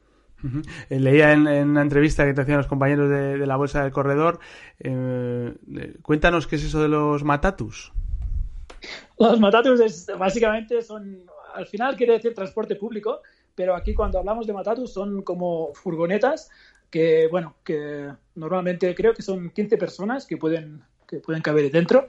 [0.89, 4.39] Eh, leía en, una entrevista que te hacían los compañeros de, la Bolsa del Corredor.
[4.79, 5.53] Eh,
[6.03, 7.93] cuéntanos qué es eso de los matatus.
[9.19, 11.23] Los matatus es, básicamente son,
[11.57, 13.23] al final quiere decir transporte público,
[13.55, 16.51] pero aquí cuando hablamos de matatus son como furgonetas
[16.91, 22.07] que, bueno, que normalmente creo que son 15 personas que pueden, que pueden caber dentro.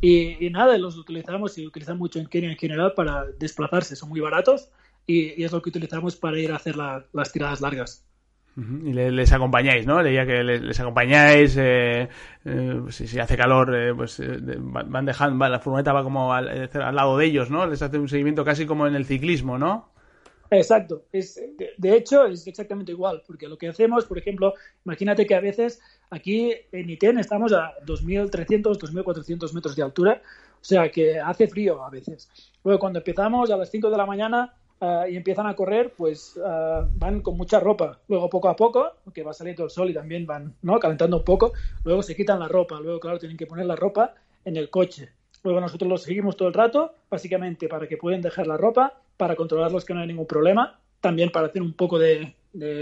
[0.00, 4.20] Y, nada, los utilizamos y utilizan mucho en Kenia en general para desplazarse, son muy
[4.20, 4.70] baratos
[5.06, 8.04] y, es lo que utilizamos para ir a hacer las tiradas largas.
[8.58, 10.02] Y les acompañáis, ¿no?
[10.02, 12.08] Leía que les, acompañáis, eh,
[12.44, 17.16] eh, si, hace calor, eh, pues van dejando, la furgoneta va como al, al, lado
[17.18, 17.66] de ellos, ¿no?
[17.68, 19.92] Les hace un seguimiento casi como en el ciclismo, ¿no?
[20.50, 21.04] Exacto.
[21.12, 21.40] Es,
[21.76, 25.80] de, hecho, es exactamente igual, porque lo que hacemos, por ejemplo, imagínate que a veces
[26.10, 30.22] aquí en ITEN estamos a 2.300, 2.400 metros de altura,
[30.60, 32.28] o sea que hace frío a veces.
[32.64, 36.36] Luego, cuando empezamos a las 5 de la mañana uh, y empiezan a correr, pues
[36.36, 37.98] uh, van con mucha ropa.
[38.08, 40.78] Luego, poco a poco, que va saliendo el sol y también van ¿no?
[40.78, 41.52] calentando un poco,
[41.84, 42.80] luego se quitan la ropa.
[42.80, 44.14] Luego, claro, tienen que poner la ropa
[44.44, 45.10] en el coche.
[45.44, 49.36] Luego nosotros los seguimos todo el rato, básicamente para que puedan dejar la ropa, para
[49.36, 52.34] controlarlos que no hay ningún problema, también para hacer un poco de,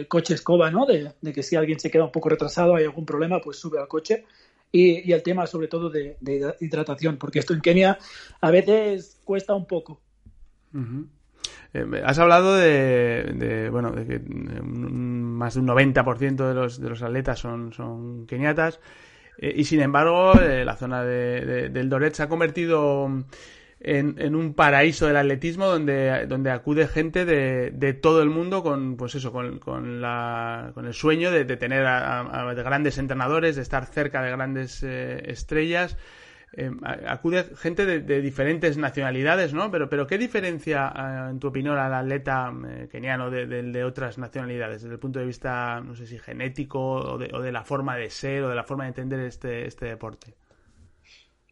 [0.09, 0.87] coche escoba, ¿no?
[0.87, 3.89] De, que si alguien se queda un poco retrasado, hay algún problema, pues sube al
[3.89, 4.25] coche.
[4.73, 6.17] Y, el tema sobre todo de,
[6.61, 7.99] hidratación, porque esto en Kenia
[8.41, 10.01] a veces cuesta un poco.
[11.75, 17.03] Eh, has hablado de, bueno, de que más de un 90% de los, de los
[17.03, 18.81] atletas son, son keniatas.
[19.38, 23.09] Eh, y sin embargo, eh, la zona de, del Doret se ha convertido
[23.81, 28.97] en, un paraíso del atletismo donde, donde acude gente de, de todo el mundo con,
[28.97, 33.87] pues eso, con, con, la, con el sueño de, tener a, grandes entrenadores, de estar
[33.87, 35.97] cerca de grandes eh, estrellas.
[36.59, 36.71] Eh,
[37.07, 39.71] acude gente de, diferentes nacionalidades, ¿no?
[39.71, 44.16] Pero, pero ¿qué diferencia, eh, en tu opinión, al atleta eh, keniano de, de, otras
[44.16, 48.09] nacionalidades, desde el punto de vista, no sé si genético o de, la forma de
[48.09, 50.35] ser o de la forma de entender este, este deporte?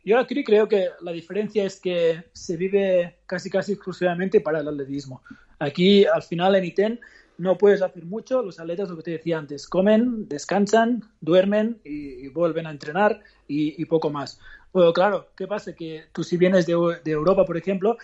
[0.06, 4.68] Yo aquí creo que la diferencia es que se vive casi casi exclusivamente para el
[4.68, 5.22] atletismo.
[5.58, 7.00] Aquí, al final, en ITEN,
[7.38, 8.42] no puedes hacer mucho.
[8.42, 13.84] Los atletas, lo que te decía antes, comen, descansan, duermen y, vuelven a entrenar y,
[13.86, 14.40] poco más.
[14.74, 15.72] Bueno, claro, ¿qué pasa?
[15.72, 17.96] Que tú si vienes de, Europa, por ejemplo,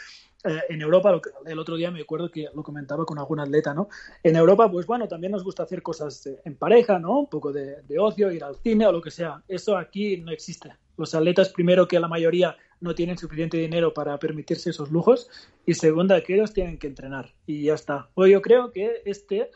[0.45, 3.89] eh, en Europa, el otro día me acuerdo que lo comentaba con algún atleta, ¿no?
[4.23, 7.19] En Europa, pues bueno, también nos gusta hacer cosas en pareja, ¿no?
[7.19, 9.43] Un poco de, ocio, ir al cine o lo que sea.
[9.49, 10.73] Eso aquí no existe.
[10.97, 15.29] Los atletas, primero que la mayoría no tienen suficiente dinero para permitirse esos lujos
[15.67, 18.11] y segunda que ellos tienen que entrenar y ya está.
[18.15, 19.51] O yo creo que este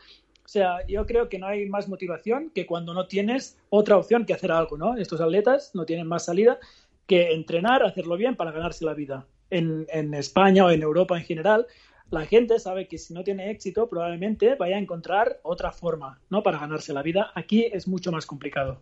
[0.45, 4.27] o sea, yo creo que no hay más motivación que cuando no tienes otra opción
[4.27, 4.95] que hacer algo, ¿no?
[4.95, 6.59] Estos atletas no tienen más salida
[7.07, 9.27] que entrenar, hacerlo bien para ganarse la vida.
[9.49, 11.67] En, en España o en Europa en general,
[12.09, 16.43] la gente sabe que si no tiene éxito, probablemente vaya a encontrar otra forma, ¿no?
[16.43, 17.31] Para ganarse la vida.
[17.35, 18.81] Aquí es mucho más complicado.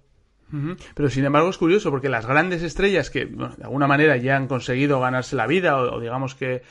[0.93, 4.47] Pero sin embargo es curioso porque las grandes estrellas que de alguna manera ya han
[4.47, 6.61] conseguido ganarse la vida o digamos que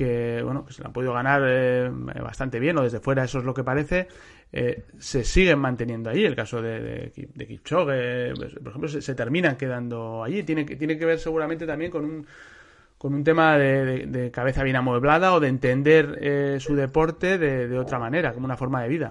[0.00, 1.90] que bueno que se la han podido ganar eh,
[2.22, 4.08] bastante bien o desde fuera eso es lo que parece
[4.50, 9.14] eh, se siguen manteniendo ahí el caso de, de, de Kipchoge pues, por ejemplo se,
[9.14, 10.42] terminan quedando allí.
[10.42, 12.26] Tiene que tiene que ver seguramente también con un
[12.96, 17.98] con un tema de, cabeza bien amueblada o de entender eh, su deporte de, otra
[17.98, 19.10] manera como una forma de vida.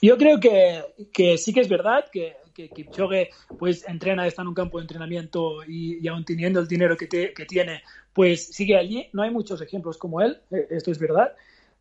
[0.00, 4.48] Yo creo que, que sí que es verdad que que Kipchoge pues entrena, está en
[4.48, 8.76] un campo de entrenamiento y, y aún teniendo el dinero que, que, tiene, pues sigue
[8.76, 9.08] allí.
[9.12, 11.32] No hay muchos ejemplos como él, eh, esto es verdad.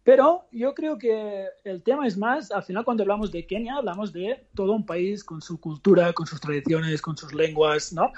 [0.04, 4.12] Pero yo creo que el tema es más, al final cuando hablamos de Kenia, hablamos
[4.12, 8.12] de todo un país con su cultura, con sus tradiciones, con sus lenguas, ¿no?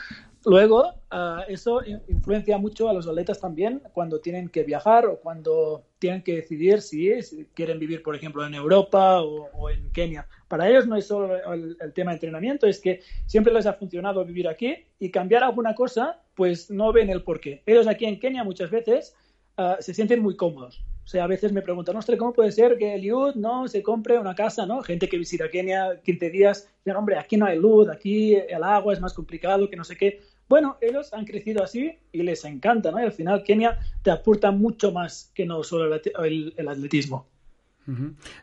[0.46, 5.86] Luego, uh, eso influencia mucho a los atletas también cuando tienen que viajar o cuando
[6.06, 7.10] tienen que decidir si,
[7.56, 10.28] quieren vivir, por ejemplo, en Europa o, en Kenia.
[10.48, 14.24] Para ellos no es solo el, tema de entrenamiento, es que siempre les ha funcionado
[14.24, 17.64] vivir aquí y cambiar alguna cosa, pues no ven el porqué.
[17.66, 19.16] Ellos aquí en Kenia muchas veces
[19.58, 20.86] uh, se sienten muy cómodos.
[21.04, 24.20] O sea, a veces me preguntan, ostras, ¿cómo puede ser que Eliud no se compre
[24.20, 24.84] una casa, no?
[24.84, 28.94] Gente que visita Kenia 15 días, dicen, hombre, aquí no hay luz, aquí el agua
[28.94, 30.22] es más complicado, que no sé qué.
[30.48, 33.00] Bueno, ellos han crecido así y les encanta, ¿no?
[33.00, 37.28] Y al final Kenia te aporta mucho más que no solo el, atletismo.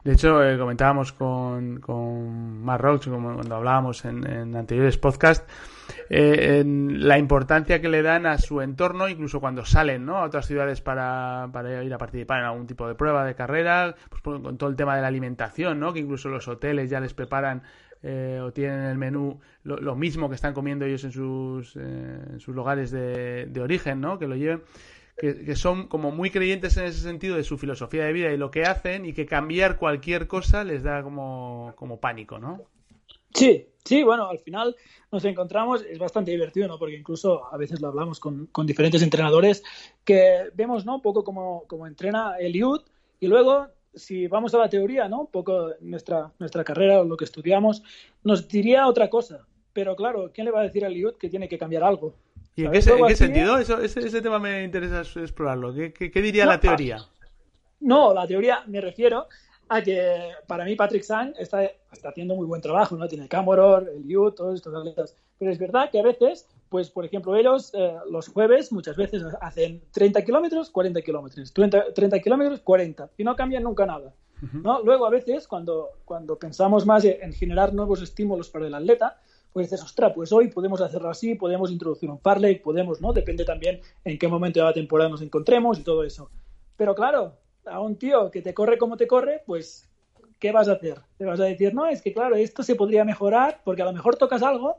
[0.05, 5.45] De hecho, eh, comentábamos con, con como cuando hablábamos en, anteriores podcasts,
[6.09, 10.19] eh, en la importancia que le dan a su entorno, incluso cuando salen ¿no?
[10.19, 13.97] a otras ciudades para, para ir a participar en algún tipo de prueba de carrera,
[14.11, 15.93] pues con todo el tema de la alimentación, ¿no?
[15.93, 17.63] que incluso los hoteles ya les preparan
[18.03, 22.41] eh, o tienen en el menú lo, mismo que están comiendo ellos en sus, en
[22.41, 24.19] sus lugares de, de origen, ¿no?
[24.19, 24.63] que lo lleven
[25.17, 28.51] que, son como muy creyentes en ese sentido de su filosofía de vida y lo
[28.51, 32.63] que hacen y que cambiar cualquier cosa les da como, como pánico, ¿no?
[33.33, 34.77] Sí, sí, bueno, al final
[35.11, 36.79] nos encontramos, es bastante divertido, ¿no?
[36.79, 39.63] Porque incluso a veces lo hablamos con, con diferentes entrenadores
[40.05, 40.97] que vemos, ¿no?
[40.97, 42.81] Un poco como, como entrena Eliud
[43.21, 45.23] y luego si vamos a la teoría, ¿no?
[45.23, 47.83] Un poco nuestra, nuestra carrera o lo que estudiamos,
[48.25, 49.47] nos diría otra cosa.
[49.73, 52.15] Pero claro, ¿quién le va a decir a Eliud que tiene que cambiar algo?
[52.55, 53.59] ¿Y en qué, sentido?
[53.59, 55.73] Eso, ese, tema me interesa explorarlo.
[55.75, 56.99] ¿Qué, diría la teoría?
[57.81, 59.27] No, la teoría me refiero
[59.69, 63.09] a que para mí Patrick Sang está, está haciendo muy buen trabajo, ¿no?
[63.09, 65.17] Tiene Camoror, el Yu, todos estos atletas.
[65.39, 69.23] Pero es verdad que a veces, pues por ejemplo, ellos eh, los jueves muchas veces
[69.43, 74.15] hacen 30 kilómetros, 40 kilómetros, 30, 30 kilómetros, 40, y no cambian nunca nada.
[74.51, 74.83] ¿no?
[74.83, 79.21] Luego a veces, cuando, cuando pensamos más en generar nuevos estímulos para el atleta,
[79.53, 83.13] pues dices, ostras, pues hoy podemos hacerlo así, podemos introducir un farley, podemos, ¿no?
[83.13, 86.31] Depende también en qué momento de la temporada nos encontremos y todo eso.
[86.79, 87.35] Pero claro,
[87.67, 89.91] a un tío que te corre como te corre, pues,
[90.39, 91.03] ¿qué vas a hacer?
[91.19, 93.93] Te vas a decir, no, es que claro, esto se podría mejorar porque a lo
[93.93, 94.79] mejor tocas algo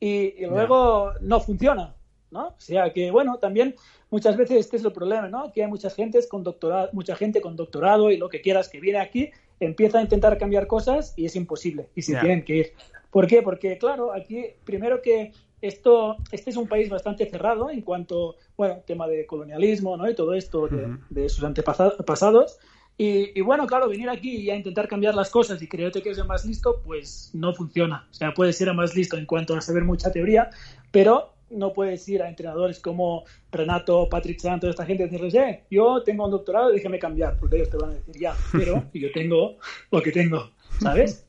[0.00, 1.94] y, luego no funciona,
[2.30, 2.48] ¿no?
[2.48, 3.76] O sea que, bueno, también
[4.10, 5.52] muchas veces este es el problema, ¿no?
[5.52, 8.80] Que hay mucha gente con doctorado, mucha gente con doctorado y lo que quieras que
[8.80, 12.72] viene aquí, empieza a intentar cambiar cosas y es imposible y se tienen que ir.
[13.10, 13.42] ¿Por qué?
[13.42, 18.82] Porque, claro, aquí, primero que esto, este es un país bastante cerrado en cuanto, bueno,
[18.86, 20.08] tema de colonialismo, ¿no?
[20.08, 20.68] Y todo esto
[21.10, 22.58] de, sus antepasados.
[22.96, 26.10] Y, y, bueno, claro, venir aquí y a intentar cambiar las cosas y creerte que
[26.10, 28.06] es el más listo, pues no funciona.
[28.10, 30.50] O sea, puedes ser el más listo en cuanto a saber mucha teoría,
[30.90, 35.64] pero no puedes ir a entrenadores como Renato, Patrick Santos, esta gente y decirles, eh,
[35.70, 39.10] yo tengo un doctorado, déjame cambiar, porque ellos te van a decir, ya, pero yo
[39.12, 39.56] tengo
[39.90, 40.50] lo que tengo,
[40.80, 41.26] ¿sabes?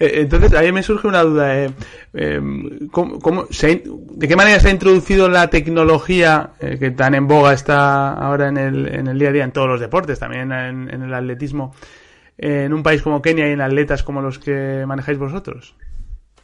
[0.00, 1.64] Eh, entonces, ahí me surge una duda.
[1.64, 1.70] Eh,
[2.14, 7.52] em, ¿cómo, ¿De qué manera se ha introducido la tecnología eh, que tan en boga
[7.52, 10.88] está ahora en el, en el día a día en todos los deportes, también en,
[10.90, 11.74] el atletismo,
[12.38, 15.74] en un país como Kenia y en atletas como los que manejáis vosotros?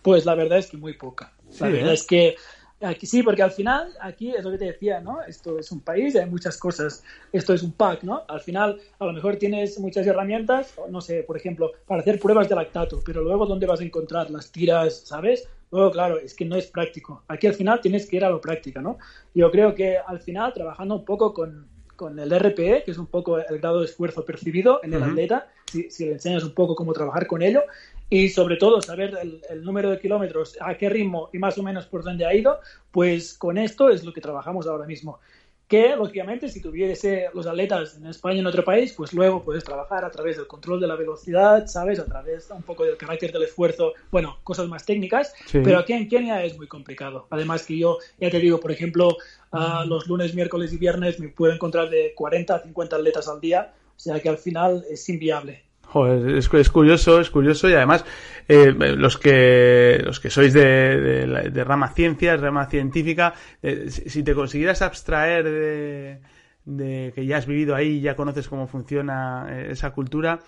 [0.02, 1.32] Pues la verdad es que muy poca.
[1.60, 2.36] La verdad es que
[2.80, 5.20] Aquí, sí, porque al final, aquí es lo que te decía, ¿no?
[5.22, 7.02] Esto es un país y hay muchas cosas.
[7.32, 8.22] Esto es un pack, ¿no?
[8.28, 12.48] Al final, a lo mejor tienes muchas herramientas, no sé, por ejemplo, para hacer pruebas
[12.48, 15.48] de lactato, pero luego, ¿dónde vas a encontrar las tiras, ¿sabes?
[15.72, 17.24] Luego, claro, es que no es práctico.
[17.26, 18.98] Aquí al final tienes que ir a lo práctica, ¿no?
[19.34, 23.06] Yo creo que al final, trabajando un poco con, con el RPE, que es un
[23.06, 26.76] poco el grado de esfuerzo percibido en el atleta, si, si, le enseñas un poco
[26.76, 27.62] cómo trabajar con ello,
[28.10, 29.18] y sobre todo saber
[29.50, 32.60] el, número de kilómetros, a qué ritmo y más o menos por dónde ha ido,
[32.90, 35.18] pues con esto es lo que trabajamos ahora mismo.
[35.66, 40.02] Que, lógicamente, si tuviese los atletas en España en otro país, pues luego puedes trabajar
[40.02, 41.98] a través del control de la velocidad, ¿sabes?
[41.98, 46.08] A través un poco del carácter del esfuerzo, bueno, cosas más técnicas, pero aquí en
[46.08, 47.26] Kenia es muy complicado.
[47.28, 49.18] Además que yo, ya te digo, por ejemplo,
[49.86, 53.74] los lunes, miércoles y viernes me puedo encontrar de 40 a 50 atletas al día,
[53.94, 55.67] o sea que al final es inviable.
[55.90, 58.04] Joder, es, curioso, es curioso y además
[58.46, 64.34] eh, los que los que sois de, de, rama ciencias, rama científica, eh, si te
[64.34, 66.20] consiguieras abstraer de,
[66.66, 70.40] de que ya has vivido ahí, ya conoces cómo funciona eh, esa cultura,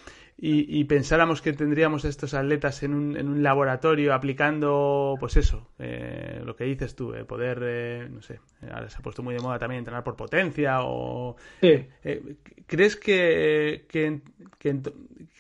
[0.42, 6.40] y, pensáramos que tendríamos estos atletas en un, en un laboratorio aplicando, pues eso, eh,
[6.42, 8.40] lo que dices tú, eh, poder, eh, no sé,
[8.72, 11.36] ahora se ha puesto muy de moda también entrenar por potencia o...
[11.60, 14.22] ¿Crees que, que,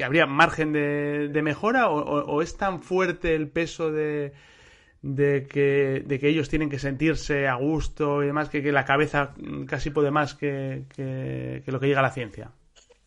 [0.04, 4.34] habría margen de, mejora o, es tan fuerte el peso de,
[5.00, 8.84] de, que, de que ellos tienen que sentirse a gusto y demás que, que la
[8.84, 9.32] cabeza
[9.66, 12.50] casi puede más que, que lo que llega a la ciencia?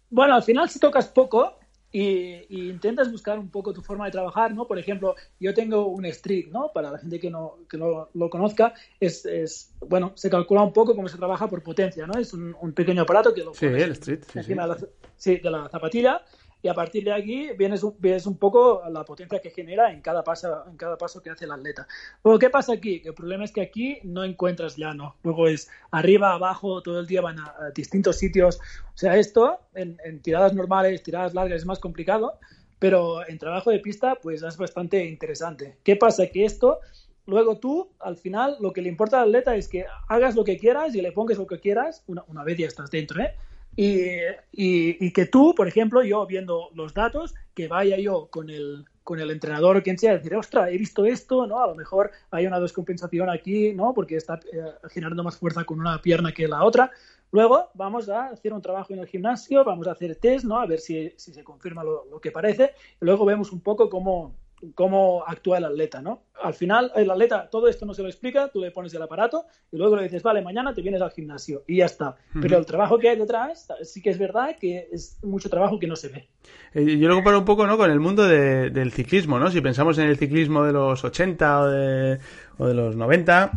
[0.09, 1.59] Bueno, al final si tocas poco,
[1.93, 4.67] y, intentas buscar un poco tu forma de trabajar, ¿no?
[4.67, 6.71] Por ejemplo, yo tengo un street, ¿no?
[6.73, 10.73] Para la gente que no, que no lo conozca, es, es, bueno, se calcula un
[10.73, 12.19] poco cómo se trabaja por potencia, ¿no?
[12.19, 14.75] Es un, pequeño aparato que lo sí, el street, encima
[15.15, 16.23] sí, de la zapatilla
[16.63, 20.23] y a partir de aquí vienes, ves un poco la potencia que genera en cada
[20.23, 21.85] paso, en cada paso que hace el atleta.
[22.23, 23.01] Luego, ¿qué pasa aquí?
[23.03, 25.17] El problema es que aquí no encuentras llano.
[25.23, 28.61] Luego es arriba, abajo, todo el día van a, distintos sitios.
[28.95, 32.39] O sea, esto en, tiradas normales, tiradas largas es más complicado,
[32.79, 35.75] pero en trabajo de pista pues es bastante interesante.
[35.83, 36.27] ¿Qué pasa?
[36.27, 36.79] Que esto
[37.25, 40.57] Luego tú, al final, lo que le importa al atleta es que hagas lo que
[40.57, 43.33] quieras y le pongas lo que quieras, una, una vez ya estás dentro, ¿eh?
[43.75, 44.07] Y,
[44.51, 49.19] y, que tú, por ejemplo, yo viendo los datos, que vaya yo con el, con
[49.19, 51.61] el entrenador o quien sea, decir, ostras, he visto esto, ¿no?
[51.61, 53.93] A lo mejor hay una descompensación aquí, ¿no?
[53.93, 56.91] Porque está eh, generando más fuerza con una pierna que la otra.
[57.31, 60.59] Luego vamos a hacer un trabajo en el gimnasio, vamos a hacer test, ¿no?
[60.59, 62.73] A ver si, si se confirma lo, lo, que parece.
[62.99, 64.35] Luego vemos un poco cómo,
[64.73, 66.23] cómo actúa el atleta, ¿no?
[66.41, 69.45] Al final, el atleta todo esto no se lo explica, tú le pones el aparato
[69.71, 72.15] y luego le dices, vale, mañana te vienes al gimnasio y ya está.
[72.41, 75.87] Pero el trabajo que hay detrás sí que es verdad que es mucho trabajo que
[75.87, 76.27] no se ve.
[76.73, 77.77] Eh, yo lo comparo un poco ¿no?
[77.77, 79.49] con el mundo del ciclismo, ¿no?
[79.49, 82.19] Si pensamos en el ciclismo de los 80 o de,
[82.57, 83.51] o de los 90,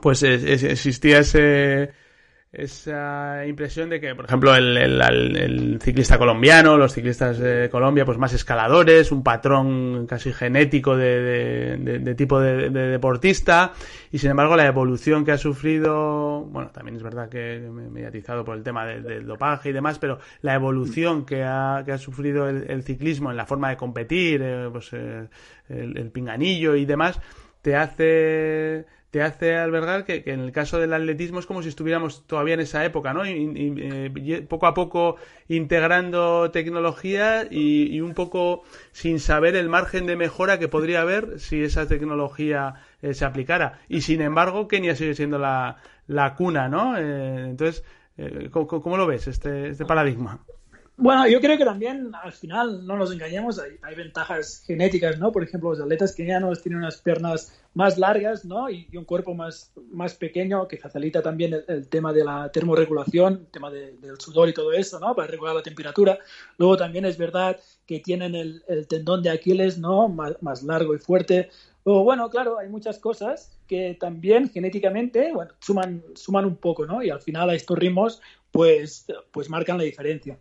[0.00, 1.90] pues existía ese
[2.52, 8.18] esa impresión de que, por ejemplo, el, el, ciclista colombiano, los ciclistas de Colombia, pues
[8.18, 13.72] más escaladores, un patrón casi genético de, de, tipo de, deportista,
[14.10, 18.58] y sin embargo la evolución que ha sufrido, bueno, también es verdad que mediatizado por
[18.58, 22.82] el tema del dopaje y demás, pero la evolución que ha, que ha sufrido el,
[22.82, 25.26] ciclismo en la forma de competir, eh, pues eh,
[25.70, 27.18] el pinganillo y demás,
[27.62, 32.26] te hace te hace albergar que, en el caso del atletismo es como si estuviéramos
[32.26, 33.26] todavía en esa época, ¿no?
[33.26, 35.16] Y, eh, poco a poco
[35.48, 41.62] integrando tecnología y, un poco sin saber el margen de mejora que podría haber si
[41.62, 43.80] esa tecnología eh, se aplicara.
[43.86, 46.96] Y sin embargo, Kenia sigue siendo la, la cuna, ¿no?
[46.96, 47.84] Eh, entonces,
[48.50, 50.40] ¿cómo, ¿cómo, lo ves este, este paradigma?
[51.02, 55.32] Bueno, yo creo que también al final no nos engañemos, hay, hay, ventajas genéticas, ¿no?
[55.32, 58.70] Por ejemplo, los atletas kenianos tienen unas piernas más largas, ¿no?
[58.70, 63.46] Y, un cuerpo más, más pequeño que facilita también el, tema de la termorregulación, el
[63.48, 65.12] tema del sudor y todo eso, ¿no?
[65.16, 66.20] Para regular la temperatura.
[66.56, 70.08] Luego también es verdad que tienen el, el tendón de Aquiles, ¿no?
[70.08, 71.50] Más, más, largo y fuerte.
[71.84, 77.02] Luego, bueno, claro, hay muchas cosas que también genéticamente, bueno, suman, suman un poco, ¿no?
[77.02, 78.22] Y al final a estos ritmos,
[78.52, 80.38] pues, pues marcan la diferencia.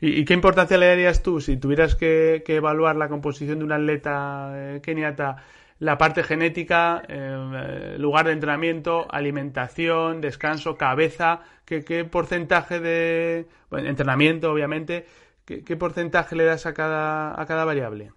[0.00, 4.52] ¿Y, qué importancia le darías tú si tuvieras que, evaluar la composición de un atleta
[4.54, 5.36] eh, keniata?
[5.78, 15.06] La parte genética, eh, lugar de entrenamiento, alimentación, descanso, cabeza, ¿qué, porcentaje de entrenamiento, obviamente,
[15.44, 18.12] ¿qué, porcentaje le das a cada, a cada variable?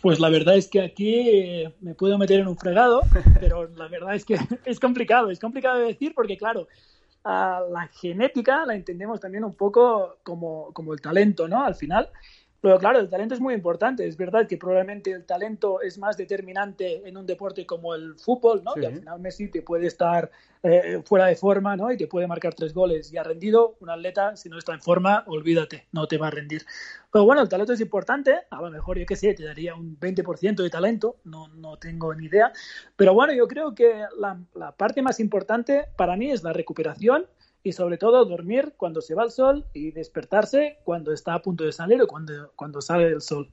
[0.00, 3.00] Pues la verdad es que aquí eh, me puedo meter en un fregado,
[3.40, 6.68] pero la verdad es que es complicado, es complicado de decir porque, claro,
[7.26, 11.64] la genética la entendemos también un poco como, como el talento, ¿no?
[11.64, 12.08] Al final,
[12.66, 14.04] pero claro, el talento es muy importante.
[14.08, 18.64] Es verdad que probablemente el talento es más determinante en un deporte como el fútbol,
[18.64, 18.74] ¿no?
[18.74, 20.32] Que al final Messi te puede estar
[20.64, 21.92] eh, fuera de forma, ¿no?
[21.92, 23.76] Y te puede marcar tres goles y ha rendido.
[23.78, 26.66] Un atleta, si no está en forma, olvídate, no te va a rendir.
[27.12, 28.34] Pero bueno, el talento es importante.
[28.50, 31.18] A lo mejor, yo qué sé, te daría un 20% de talento.
[31.22, 32.52] No, no tengo ni idea.
[32.96, 37.26] Pero bueno, yo creo que la, la parte más importante para mí es la recuperación
[37.66, 41.64] y sobre todo dormir cuando se va el sol y despertarse cuando está a punto
[41.64, 43.50] de salir o cuando, cuando sale el sol.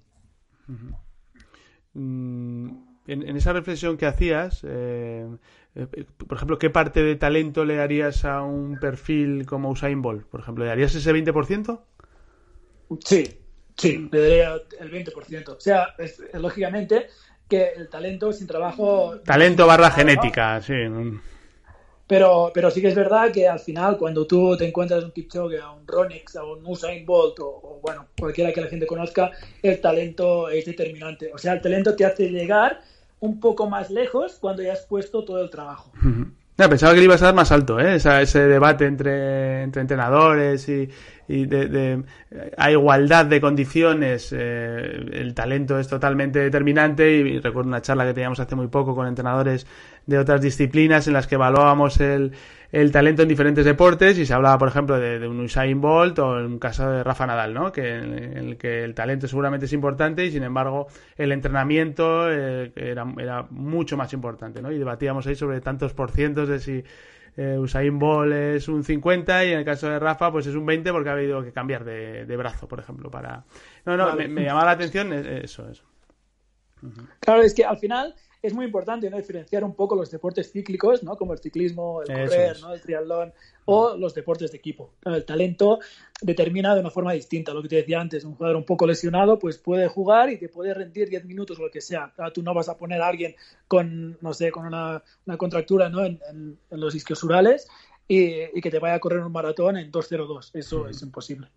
[1.93, 2.69] Mm,
[3.07, 5.27] en, esa reflexión que hacías, eh,
[5.73, 10.27] eh, por ejemplo, ¿qué parte de talento le darías a un perfil como Usain Bolt?
[10.27, 11.81] Por ejemplo, ¿le darías ese 20%?
[13.03, 13.39] Sí,
[13.75, 15.49] sí, le daría el 20%.
[15.49, 15.87] O sea,
[16.33, 17.07] lógicamente
[17.49, 19.15] que el talento sin trabajo...
[19.25, 20.75] Talento barra genética, sí.
[22.13, 25.59] Pero, pero sí que es verdad que al final, cuando tú te encuentras un Kipchoge,
[25.59, 29.31] a un Ronix, a un Usain Bolt o, bueno, cualquiera que la gente conozca,
[29.63, 31.31] el talento es determinante.
[31.33, 32.81] O sea, el talento te hace llegar
[33.19, 35.91] un poco más lejos cuando ya has puesto todo el trabajo.
[36.55, 37.95] pensaba que le ibas a dar más alto, ¿eh?
[37.95, 40.87] ese debate entre, entre entrenadores y,
[41.27, 42.03] y de,
[42.57, 48.13] a igualdad de condiciones eh, el talento es totalmente determinante y, recuerdo una charla que
[48.13, 49.65] teníamos hace muy poco con entrenadores
[50.05, 52.33] de otras disciplinas en las que evaluábamos el,
[52.71, 56.39] el talento en diferentes deportes y se hablaba por ejemplo de, un Usain Bolt o
[56.39, 57.71] en un caso de Rafa Nadal ¿no?
[57.71, 62.71] que en, el que el talento seguramente es importante y sin embargo el entrenamiento eh,
[62.75, 64.71] era, era mucho más importante ¿no?
[64.71, 66.83] y debatíamos ahí sobre tantos por cientos de si
[67.37, 70.65] eh, Usain Bolt es un 50 y en el caso de Rafa pues es un
[70.65, 73.43] 20 porque ha habido que cambiar de, brazo, por ejemplo, para...
[73.85, 75.83] No, no, me, me llama la atención eso, eso.
[77.19, 78.13] Claro, es que al final
[78.43, 79.15] es muy importante ¿no?
[79.15, 81.15] diferenciar un poco los deportes cíclicos, ¿no?
[81.15, 82.73] como el ciclismo, el correr, ¿no?
[82.73, 83.33] el triatlón
[83.63, 84.91] o los deportes de equipo.
[85.05, 85.79] El talento
[86.21, 87.53] determina de una forma distinta.
[87.53, 90.49] Lo que te decía antes, un jugador un poco lesionado pues puede jugar y te
[90.49, 92.13] puede rendir 10 minutos o lo que sea.
[92.33, 93.33] tú no vas a poner a alguien
[93.69, 95.01] con, no sé, con una,
[95.37, 96.03] contractura ¿no?
[96.03, 97.69] en, en, en los isquiosurales
[98.13, 100.51] y, que te vaya a correr un maratón en 2.02.
[100.53, 101.47] Eso es imposible.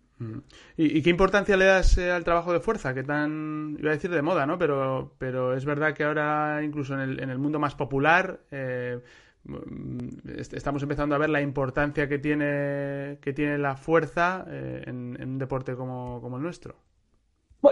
[0.75, 2.93] ¿Y, qué importancia le das eh, al trabajo de fuerza?
[2.93, 4.57] Que tan, iba a decir de moda, ¿no?
[4.57, 8.99] Pero, pero es verdad que ahora, incluso en el, en el mundo más popular, eh,
[9.43, 10.07] mm,
[10.53, 15.37] estamos empezando a ver la importancia que tiene, que tiene la fuerza eh, en, un
[15.37, 16.75] deporte como, como el nuestro.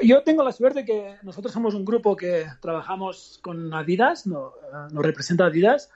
[0.03, 4.53] yo tengo la suerte que nosotros somos un grupo que trabajamos con Adidas, no,
[4.91, 5.89] nos representa Adidas,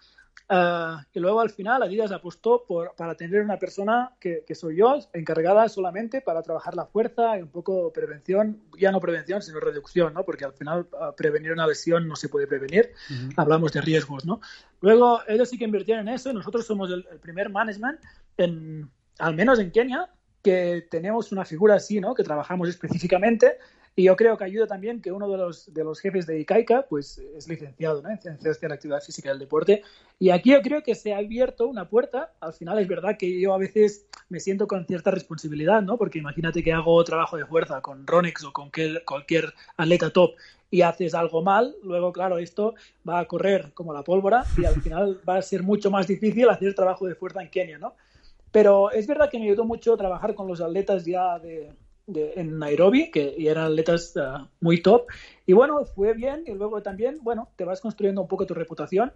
[0.52, 4.78] Uh, y luego al final Adidas apostó por, para tener una persona que, que, soy
[4.78, 9.60] yo, encargada solamente para trabajar la fuerza y un poco prevención, ya no prevención, sino
[9.60, 10.26] reducción, ¿no?
[10.26, 13.34] Porque al final uh, prevenir una lesión no se puede prevenir, uh -huh.
[13.38, 14.42] hablamos de riesgos, ¿no?
[14.82, 18.00] Luego ellos sí que invirtieron en eso nosotros somos el, el primer management,
[18.38, 18.90] en,
[19.20, 20.10] al menos en Kenia,
[20.42, 22.16] que tenemos una figura así, ¿no?
[22.16, 23.58] Que trabajamos específicamente
[24.00, 26.84] y yo creo que ayuda también que uno de los, de los jefes de ICAICA
[26.84, 28.10] pues, es licenciado ¿no?
[28.10, 29.84] en Ciencias de la Actividad Física y del Deporte.
[30.18, 32.32] Y aquí yo creo que se ha abierto una puerta.
[32.40, 35.98] Al final es verdad que yo a veces me siento con cierta responsabilidad, ¿no?
[35.98, 38.72] porque imagínate que hago trabajo de fuerza con Ronex o con
[39.04, 40.32] cualquier atleta top
[40.72, 42.76] y haces algo mal, luego, claro, esto
[43.06, 46.48] va a correr como la pólvora y al final va a ser mucho más difícil
[46.48, 47.96] hacer trabajo de fuerza en Kenia, ¿no?
[48.54, 51.74] Pero es verdad que me ayudó mucho trabajar con los atletas ya de,
[52.16, 55.08] en Nairobi, que eran atletas uh, muy top.
[55.46, 59.12] Y bueno, fue bien y luego también, bueno, te vas construyendo un poco tu reputación.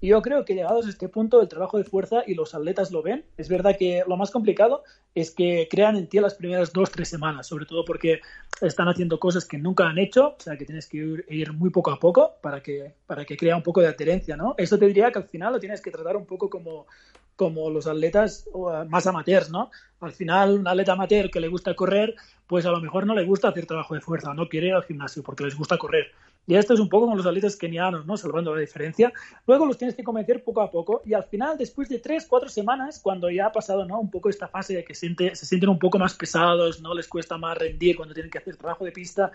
[0.00, 3.02] Yo creo que llegados a este punto, el trabajo de fuerza y los atletas lo
[3.02, 3.24] ven.
[3.36, 7.08] Es verdad que lo más complicado es que crean en ti las primeras dos, tres
[7.08, 8.20] semanas, sobre todo porque
[8.60, 11.70] están haciendo cosas que nunca han hecho, o sea que tienes que ir, ir muy
[11.70, 14.54] poco a poco para que, para que crea un poco de adherencia, ¿no?
[14.56, 16.86] Eso te diría que al final lo tienes que tratar un poco como,
[17.34, 18.48] como los atletas
[18.88, 19.70] más amateurs, ¿no?
[20.00, 22.14] Al final, un atleta amateur que le gusta correr,
[22.46, 24.84] pues a lo mejor no le gusta hacer trabajo de fuerza, no quiere ir al
[24.84, 26.12] gimnasio porque les gusta correr.
[26.48, 28.16] Y esto es un poco como los atletas kenianos, ¿no?
[28.16, 29.12] Salvando la diferencia.
[29.46, 32.48] Luego los tienes que convencer poco a poco y al final, después de tres, cuatro
[32.48, 34.00] semanas, cuando ya ha pasado, ¿no?
[34.00, 36.94] Un poco esta fase de que siente, se sienten un poco más pesados, ¿no?
[36.94, 39.30] Les cuesta más rendir cuando tienen que hacer trabajo de pista,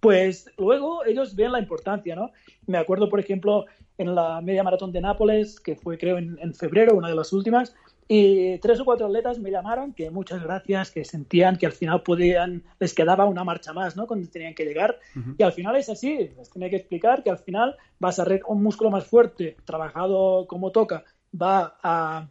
[0.00, 2.32] pues luego ellos ven la importancia, ¿no?
[2.66, 6.52] Me acuerdo, por ejemplo, en la media maratón de Nápoles, que fue creo en, en,
[6.52, 7.76] febrero, una de las últimas,
[8.08, 12.02] y tres o cuatro atletas me llamaron que muchas gracias, que sentían que al final
[12.02, 14.06] podían, les quedaba una marcha más, ¿no?
[14.06, 14.98] Cuando tenían que llegar.
[15.14, 15.34] Uh -huh.
[15.38, 18.62] Y al final es así, les tenía que explicar que al final vas a un
[18.62, 21.04] músculo más fuerte, trabajado como toca,
[21.34, 22.28] va a,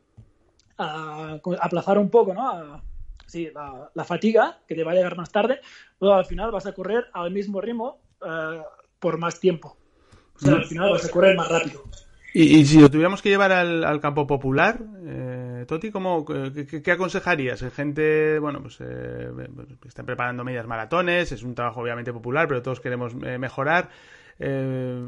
[0.78, 2.50] a aplazar un poco, ¿no?
[2.50, 2.82] A,
[3.26, 5.60] sí, la, la, fatiga, que te va a llegar más tarde,
[6.00, 8.62] luego al final vas a correr al mismo ritmo uh,
[9.00, 9.78] por más tiempo.
[10.36, 11.84] O sea, al final vas a correr más rápido.
[12.38, 16.82] Y, y si lo tuviéramos que llevar al, al campo popular, eh, Toti, ¿cómo, qué,
[16.84, 17.62] qué, aconsejarías?
[17.74, 19.30] Gente, bueno, pues eh,
[19.88, 23.90] están preparando medias maratones, es un trabajo obviamente popular, pero todos queremos eh, mejorar.
[24.38, 25.08] Eh,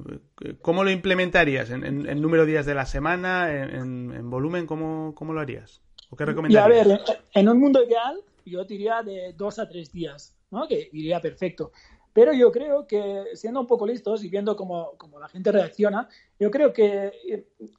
[0.62, 1.70] ¿Cómo lo implementarías?
[1.70, 3.54] ¿En, en, en, número de días de la semana?
[3.54, 4.66] ¿En, en volumen?
[4.66, 5.82] ¿Cómo, ¿Cómo, lo harías?
[6.10, 6.88] ¿O qué recomendarías?
[6.88, 7.02] Y a ver,
[7.34, 10.66] en un mundo ideal, yo diría de dos a tres días, ¿no?
[10.66, 11.74] Que iría perfecto.
[12.18, 16.10] Pero yo creo que, siendo un poco listos y viendo cómo, cómo la gente reacciona,
[16.40, 17.12] yo creo que,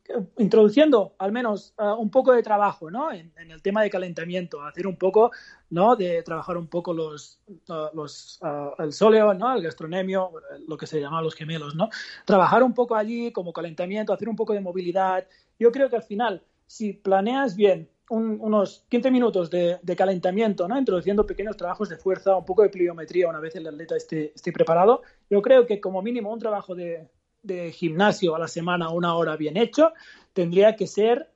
[0.04, 3.10] que introduciendo al menos uh, un poco de trabajo ¿no?
[3.10, 5.32] En, el tema de calentamiento, hacer un poco,
[5.70, 5.96] ¿no?
[5.96, 8.38] de trabajar un poco los, uh, los
[8.78, 9.56] el sóleo, ¿no?
[9.56, 10.30] el gastronemio,
[10.68, 11.88] lo que se llama los gemelos, ¿no?
[12.24, 15.26] trabajar un poco allí como calentamiento, hacer un poco de movilidad.
[15.58, 20.66] Yo creo que al final, si planeas bien un, unos 15 minutos de, de, calentamiento,
[20.66, 20.78] ¿no?
[20.78, 24.52] introduciendo pequeños trabajos de fuerza, un poco de pliometría una vez el atleta esté, esté
[24.52, 25.02] preparado.
[25.28, 27.08] Yo creo que como mínimo un trabajo de,
[27.42, 29.92] de, gimnasio a la semana, una hora bien hecho,
[30.32, 31.30] tendría que ser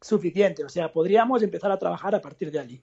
[0.00, 0.64] suficiente.
[0.64, 2.82] O sea, podríamos empezar a trabajar a partir de allí.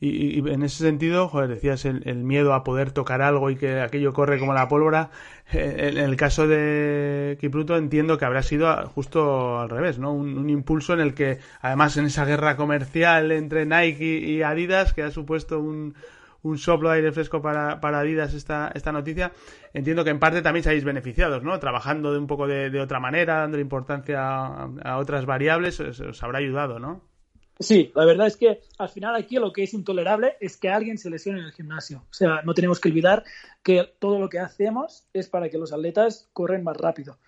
[0.00, 3.56] Y, y, en ese sentido, joder, decías el, el, miedo a poder tocar algo y
[3.56, 5.10] que aquello corre como la pólvora.
[5.52, 10.12] Eh, en el caso de Kipruto entiendo que habrá sido justo al revés, ¿no?
[10.12, 14.92] Un, un, impulso en el que, además, en esa guerra comercial entre Nike y Adidas,
[14.92, 15.94] que ha supuesto un,
[16.42, 19.32] un soplo de aire fresco para, para Adidas esta, esta noticia,
[19.72, 21.58] entiendo que en parte también seáis beneficiados, ¿no?
[21.58, 26.38] Trabajando de un poco de, de otra manera, dando importancia a, otras variables, os habrá
[26.38, 27.11] ayudado, ¿no?
[27.58, 30.98] Sí, la verdad es que al final aquí lo que es intolerable es que alguien
[30.98, 32.04] se lesione en el gimnasio.
[32.10, 33.24] O sea, no tenemos que olvidar
[33.62, 37.18] que todo lo que hacemos es para que los atletas corren más rápido.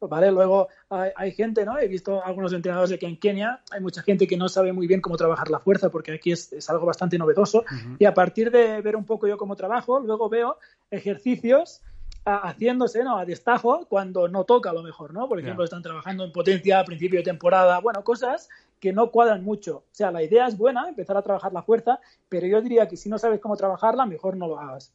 [0.00, 0.32] ¿Vale?
[0.32, 1.78] Luego hay, hay, gente, ¿no?
[1.78, 4.88] He visto algunos entrenadores de que en Kenia hay mucha gente que no sabe muy
[4.88, 7.60] bien cómo trabajar la fuerza porque aquí es, es algo bastante novedoso.
[7.60, 7.96] Uh -huh.
[8.00, 10.58] Y a partir de ver un poco yo cómo trabajo, luego veo
[10.90, 11.82] ejercicios
[12.24, 13.16] haciéndose ¿no?
[13.16, 15.28] a destajo cuando no toca a lo mejor, ¿no?
[15.28, 15.66] Por ejemplo, yeah.
[15.66, 18.48] están trabajando en potencia a principio de temporada, bueno, cosas
[18.82, 19.76] que no cuadran mucho.
[19.76, 22.96] O sea, la idea es buena, empezar a trabajar la fuerza, pero yo diría que
[22.96, 24.92] si no sabes cómo trabajarla, mejor no lo hagas.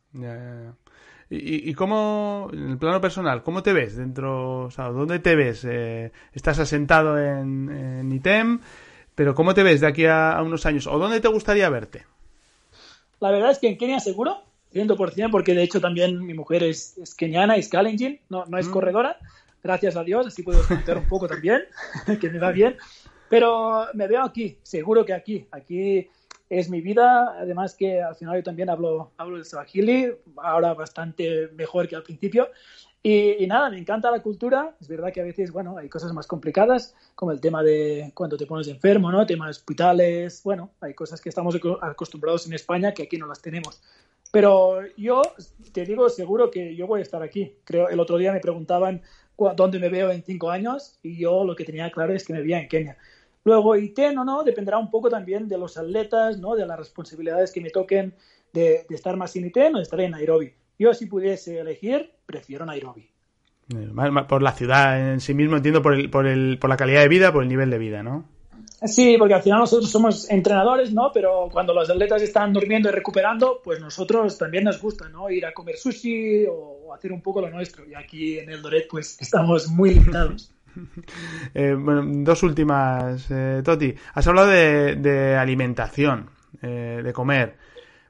[1.30, 5.38] ¿Y, ¿Y, cómo, en el plano personal, cómo te ves dentro, o sea, dónde te
[5.38, 5.64] ves?
[5.64, 8.60] Eh, ¿Estás asentado en, en, ITEM?
[9.16, 10.86] Pero ¿cómo te ves de aquí a, a unos años?
[10.86, 12.06] ¿O dónde te gustaría verte?
[13.22, 14.42] La verdad es que en Kenia seguro,
[14.74, 18.68] 100%, porque de hecho también mi mujer es, es keniana, es Kalenjin, no, no es
[18.68, 18.72] mm.
[18.72, 19.18] corredora,
[19.64, 21.62] gracias a Dios, así puedo disfrutar un poco también,
[22.20, 22.76] que me va bien.
[23.30, 25.48] Pero me veo aquí, seguro que aquí.
[25.52, 26.10] Aquí
[26.50, 31.50] es mi vida, además que al final yo también hablo, hablo el swahili, ahora bastante
[31.50, 32.50] mejor que al principio.
[33.04, 34.76] Y, nada, me encanta la cultura.
[34.82, 38.36] Es verdad que a veces, bueno, hay cosas más complicadas, como el tema de cuando
[38.36, 39.26] te pones enfermo, ¿no?
[39.26, 43.82] Temas hospitales, bueno, hay cosas que estamos acostumbrados en España que aquí no las tenemos.
[44.32, 45.22] Pero yo
[45.72, 47.54] te digo seguro que yo voy a estar aquí.
[47.64, 49.02] Creo, el otro día me preguntaban
[49.56, 52.42] dónde me veo en cinco años y yo lo que tenía claro es que me
[52.42, 52.98] veía en Kenia.
[53.48, 56.54] Luego, ITEN o no, dependerá un poco también de los atletas, ¿no?
[56.54, 58.14] de las responsabilidades que me toquen
[58.52, 60.52] de, estar más en ITEN o de estar en Nairobi.
[60.78, 63.10] Yo, si pudiese elegir, prefiero Nairobi.
[64.28, 67.08] Por la ciudad en sí mismo, entiendo, por, el, por, el, por la calidad de
[67.08, 68.26] vida, por el nivel de vida, ¿no?
[68.86, 71.12] Sí, porque al final nosotros somos entrenadores, ¿no?
[71.14, 75.30] Pero cuando los atletas están durmiendo y recuperando, pues nosotros también nos gusta, ¿no?
[75.30, 77.88] Ir a comer sushi o hacer un poco lo nuestro.
[77.88, 80.52] Y aquí en el Doret, pues estamos muy limitados.
[81.54, 83.94] Eh, bueno, dos últimas, eh, Toti.
[84.14, 86.30] Has hablado de, alimentación,
[86.62, 87.58] eh, de comer.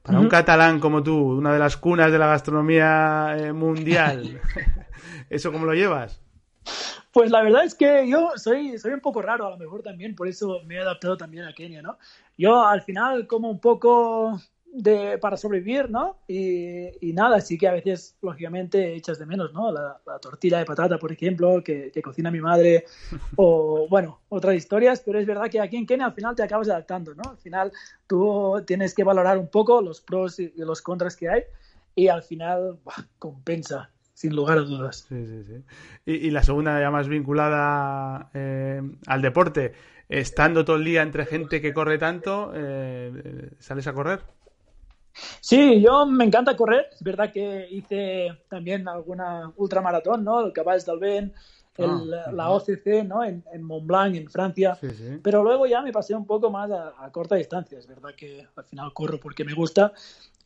[0.02, 4.40] Para un catalán como tú, una de las cunas de la gastronomía mundial,
[5.30, 6.22] ¿eso cómo lo llevas?
[7.12, 10.16] Pues la verdad es que yo soy, soy un poco raro, a lo mejor también,
[10.16, 11.98] por eso me he adaptado también a Kenia, ¿no?
[12.38, 14.40] Yo al final como un poco
[14.74, 16.18] de, para sobrevivir, ¿no?
[16.28, 19.72] Y, nada, sí que a veces, lógicamente, echas de menos, ¿no?
[19.72, 22.86] La, tortilla de patata, por ejemplo, que, cocina mi madre,
[23.36, 26.70] o, bueno, otras historias, pero es verdad que aquí en Kenia al final te acabas
[26.70, 27.32] adaptando, ¿no?
[27.32, 27.72] Al final
[28.06, 31.44] tú tienes que valorar un poco los pros y los contras que hay,
[31.96, 32.78] y al final,
[33.18, 35.06] compensa, sin lugar a dudas.
[35.08, 35.64] Sí, sí, sí.
[36.06, 39.74] Y, la segunda, ya más vinculada eh, al deporte,
[40.10, 44.22] estando todo el día entre gente que corre tanto, eh, ¿sales a correr?
[45.42, 46.88] Sí, yo me encanta correr.
[46.92, 50.46] Es verdad que hice también alguna ultramaratón, ¿no?
[50.46, 51.34] El Caballes del Ben,
[51.80, 53.24] ah, la OCC, ¿no?
[53.24, 54.78] En, en, Mont Blanc, en Francia.
[55.24, 57.78] Pero luego ya me pasé un poco más a, corta distancia.
[57.78, 59.94] Es verdad que al final corro porque me gusta.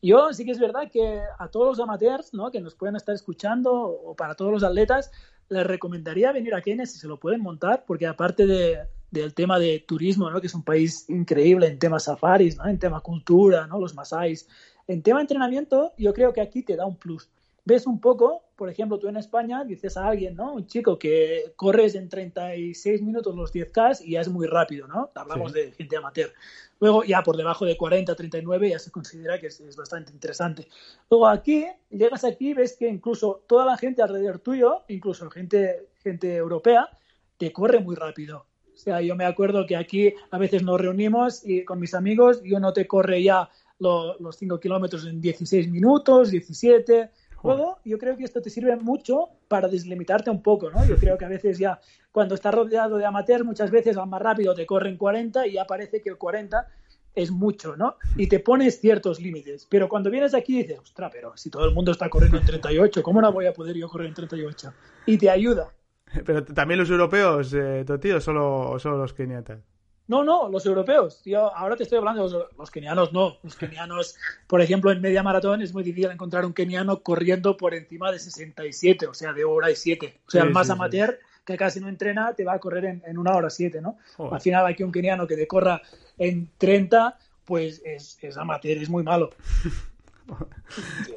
[0.01, 2.49] Yo sí que es verdad que a todos los amateurs, ¿no?
[2.49, 5.11] Que nos pueden estar escuchando o para todos los atletas,
[5.49, 8.79] les recomendaría venir a Kenia si se lo pueden montar, porque aparte de,
[9.11, 10.41] del tema de turismo, ¿no?
[10.41, 12.67] que es un país increíble en temas safaris, ¿no?
[12.67, 13.79] en tema cultura, ¿no?
[13.79, 14.47] los masáis.
[14.87, 17.29] En tema entrenamiento, yo creo que aquí te da un plus.
[17.63, 20.53] Ves un poco, por ejemplo, tú en España dices a alguien, ¿no?
[20.53, 25.11] Un chico que corres en 36 minutos los 10K y ya es muy rápido, ¿no?
[25.13, 26.33] Hablamos de gente amateur.
[26.79, 30.67] Luego ya por debajo de 40, 39 ya se considera que es, bastante interesante.
[31.11, 36.35] Luego aquí, llegas aquí ves que incluso toda la gente alrededor tuyo, incluso gente, gente
[36.35, 36.89] europea,
[37.37, 38.47] te corre muy rápido.
[38.81, 42.41] O sea, yo me acuerdo que aquí a veces nos reunimos y con mis amigos
[42.43, 47.11] y uno te corre ya los 5 kilómetros en 16 minutos, 17.
[47.43, 50.83] Luego, yo creo que esto te sirve mucho para deslimitarte un poco, ¿no?
[50.85, 51.79] Yo creo que a veces ya,
[52.11, 55.65] cuando estás rodeado de amateurs, muchas veces va más rápido te corren 40 y ya
[55.65, 56.67] parece que el 40
[57.13, 57.97] es mucho, ¿no?
[58.15, 59.67] Y te pones ciertos límites.
[59.69, 63.03] Pero cuando vienes aquí dices, ostras, pero si todo el mundo está corriendo en 38,
[63.03, 64.73] ¿cómo no voy a poder yo correr en 38?
[65.05, 65.71] Y te ayuda.
[66.25, 69.59] Pero también los europeos, eh, Toti, o solo, solo los keniatas.
[70.07, 71.21] No, no, los europeos.
[71.23, 73.37] Yo ahora te estoy hablando de los, kenianos, no.
[73.43, 77.73] Los kenianos, por ejemplo, en media maratón es muy difícil encontrar un keniano corriendo por
[77.73, 80.19] encima de 67, o sea, de hora y 7.
[80.27, 83.33] O sea, el más amateur que casi no entrena te va a correr en, una
[83.35, 83.97] hora 7, ¿no?
[84.31, 85.81] Al final aquí un keniano que te corra
[86.17, 89.29] en 30, pues es, es amateur, es muy malo.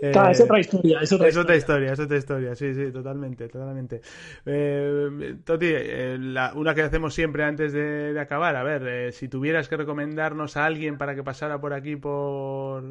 [0.00, 1.00] es otra historia.
[1.00, 1.92] Es otra, historia.
[1.92, 4.00] es otra historia, sí, sí, totalmente, totalmente.
[4.44, 6.18] Eh, Toti, eh,
[6.54, 10.64] una que hacemos siempre antes de, acabar, a ver, eh, si tuvieras que recomendarnos a
[10.64, 12.84] alguien para que pasara por aquí por,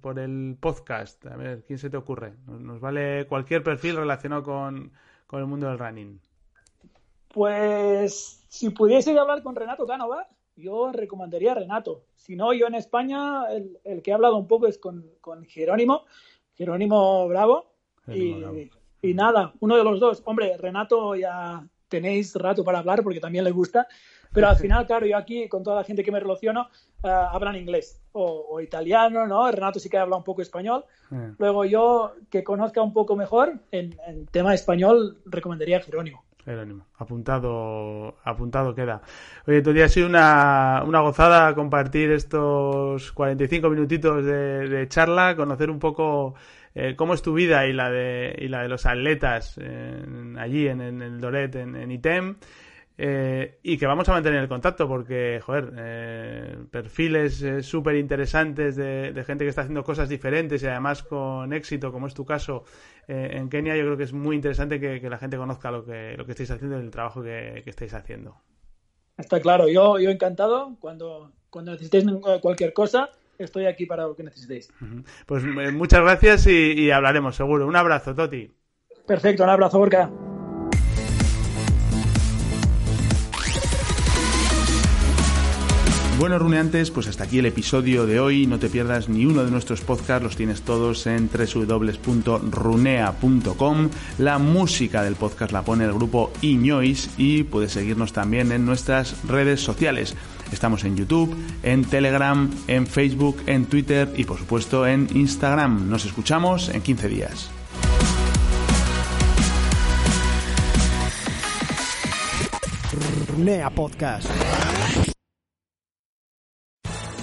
[0.00, 2.34] por el podcast, a ver, ¿quién se te ocurre?
[2.46, 4.92] Nos, vale cualquier perfil relacionado con,
[5.26, 6.20] con, el mundo del running.
[7.28, 12.04] Pues si pudiese hablar con Renato Cánova, yo recomendaría a Renato.
[12.16, 15.04] Si no, yo en España, el, que he hablado un poco es con,
[15.46, 16.04] Jerónimo,
[16.54, 17.72] Jerónimo Bravo.
[18.06, 20.22] y, nada, uno de los dos.
[20.24, 23.86] Hombre, Renato ya tenéis rato para hablar porque también le gusta,
[24.32, 26.68] pero al final, claro, yo aquí con toda la gente que me relaciono
[27.02, 29.50] uh, hablan inglés o, italiano, ¿no?
[29.50, 30.84] Renato sí que habla un poco español.
[31.38, 36.24] Luego yo, que conozca un poco mejor en, en tema español, recomendaría a Jerónimo.
[36.44, 36.86] Jerónimo.
[36.98, 39.00] Apuntado, apuntado queda.
[39.46, 45.78] Oye, todavía ha sido una, una gozada compartir estos 45 minutitos de, charla, conocer un
[45.78, 46.34] poco
[46.74, 49.58] eh, cómo es tu vida y la de, y la de los atletas
[50.38, 52.36] allí en, el Doret, en, ITEM.
[52.96, 58.76] Eh, y que vamos a mantener el contacto porque, joder, eh, perfiles eh, súper interesantes
[58.76, 62.64] de, gente que está haciendo cosas diferentes y además con éxito, como es tu caso
[63.06, 66.24] en Kenia, yo creo que es muy interesante que, la gente conozca lo que, lo
[66.24, 68.36] que estáis haciendo y el trabajo que, estáis haciendo.
[69.18, 70.76] Está claro, yo, yo encantado.
[70.80, 72.06] Cuando, cuando necesitéis
[72.40, 74.72] cualquier cosa, estoy aquí para lo que necesitéis.
[75.26, 77.66] Pues muchas gracias y, y hablaremos, seguro.
[77.66, 78.50] Un abrazo, Toti.
[79.06, 80.10] Perfecto, un abrazo, Borca.
[86.18, 88.46] Bueno, runeantes, pues hasta aquí el episodio de hoy.
[88.46, 93.90] No te pierdas ni uno de nuestros podcasts, los tienes todos en www.runea.com.
[94.18, 99.16] La música del podcast la pone el grupo Iñois y puedes seguirnos también en nuestras
[99.26, 100.14] redes sociales.
[100.52, 101.34] Estamos en YouTube,
[101.64, 105.90] en Telegram, en Facebook, en Twitter y por supuesto en Instagram.
[105.90, 107.50] Nos escuchamos en 15 días.
[113.36, 114.30] Runea Podcast.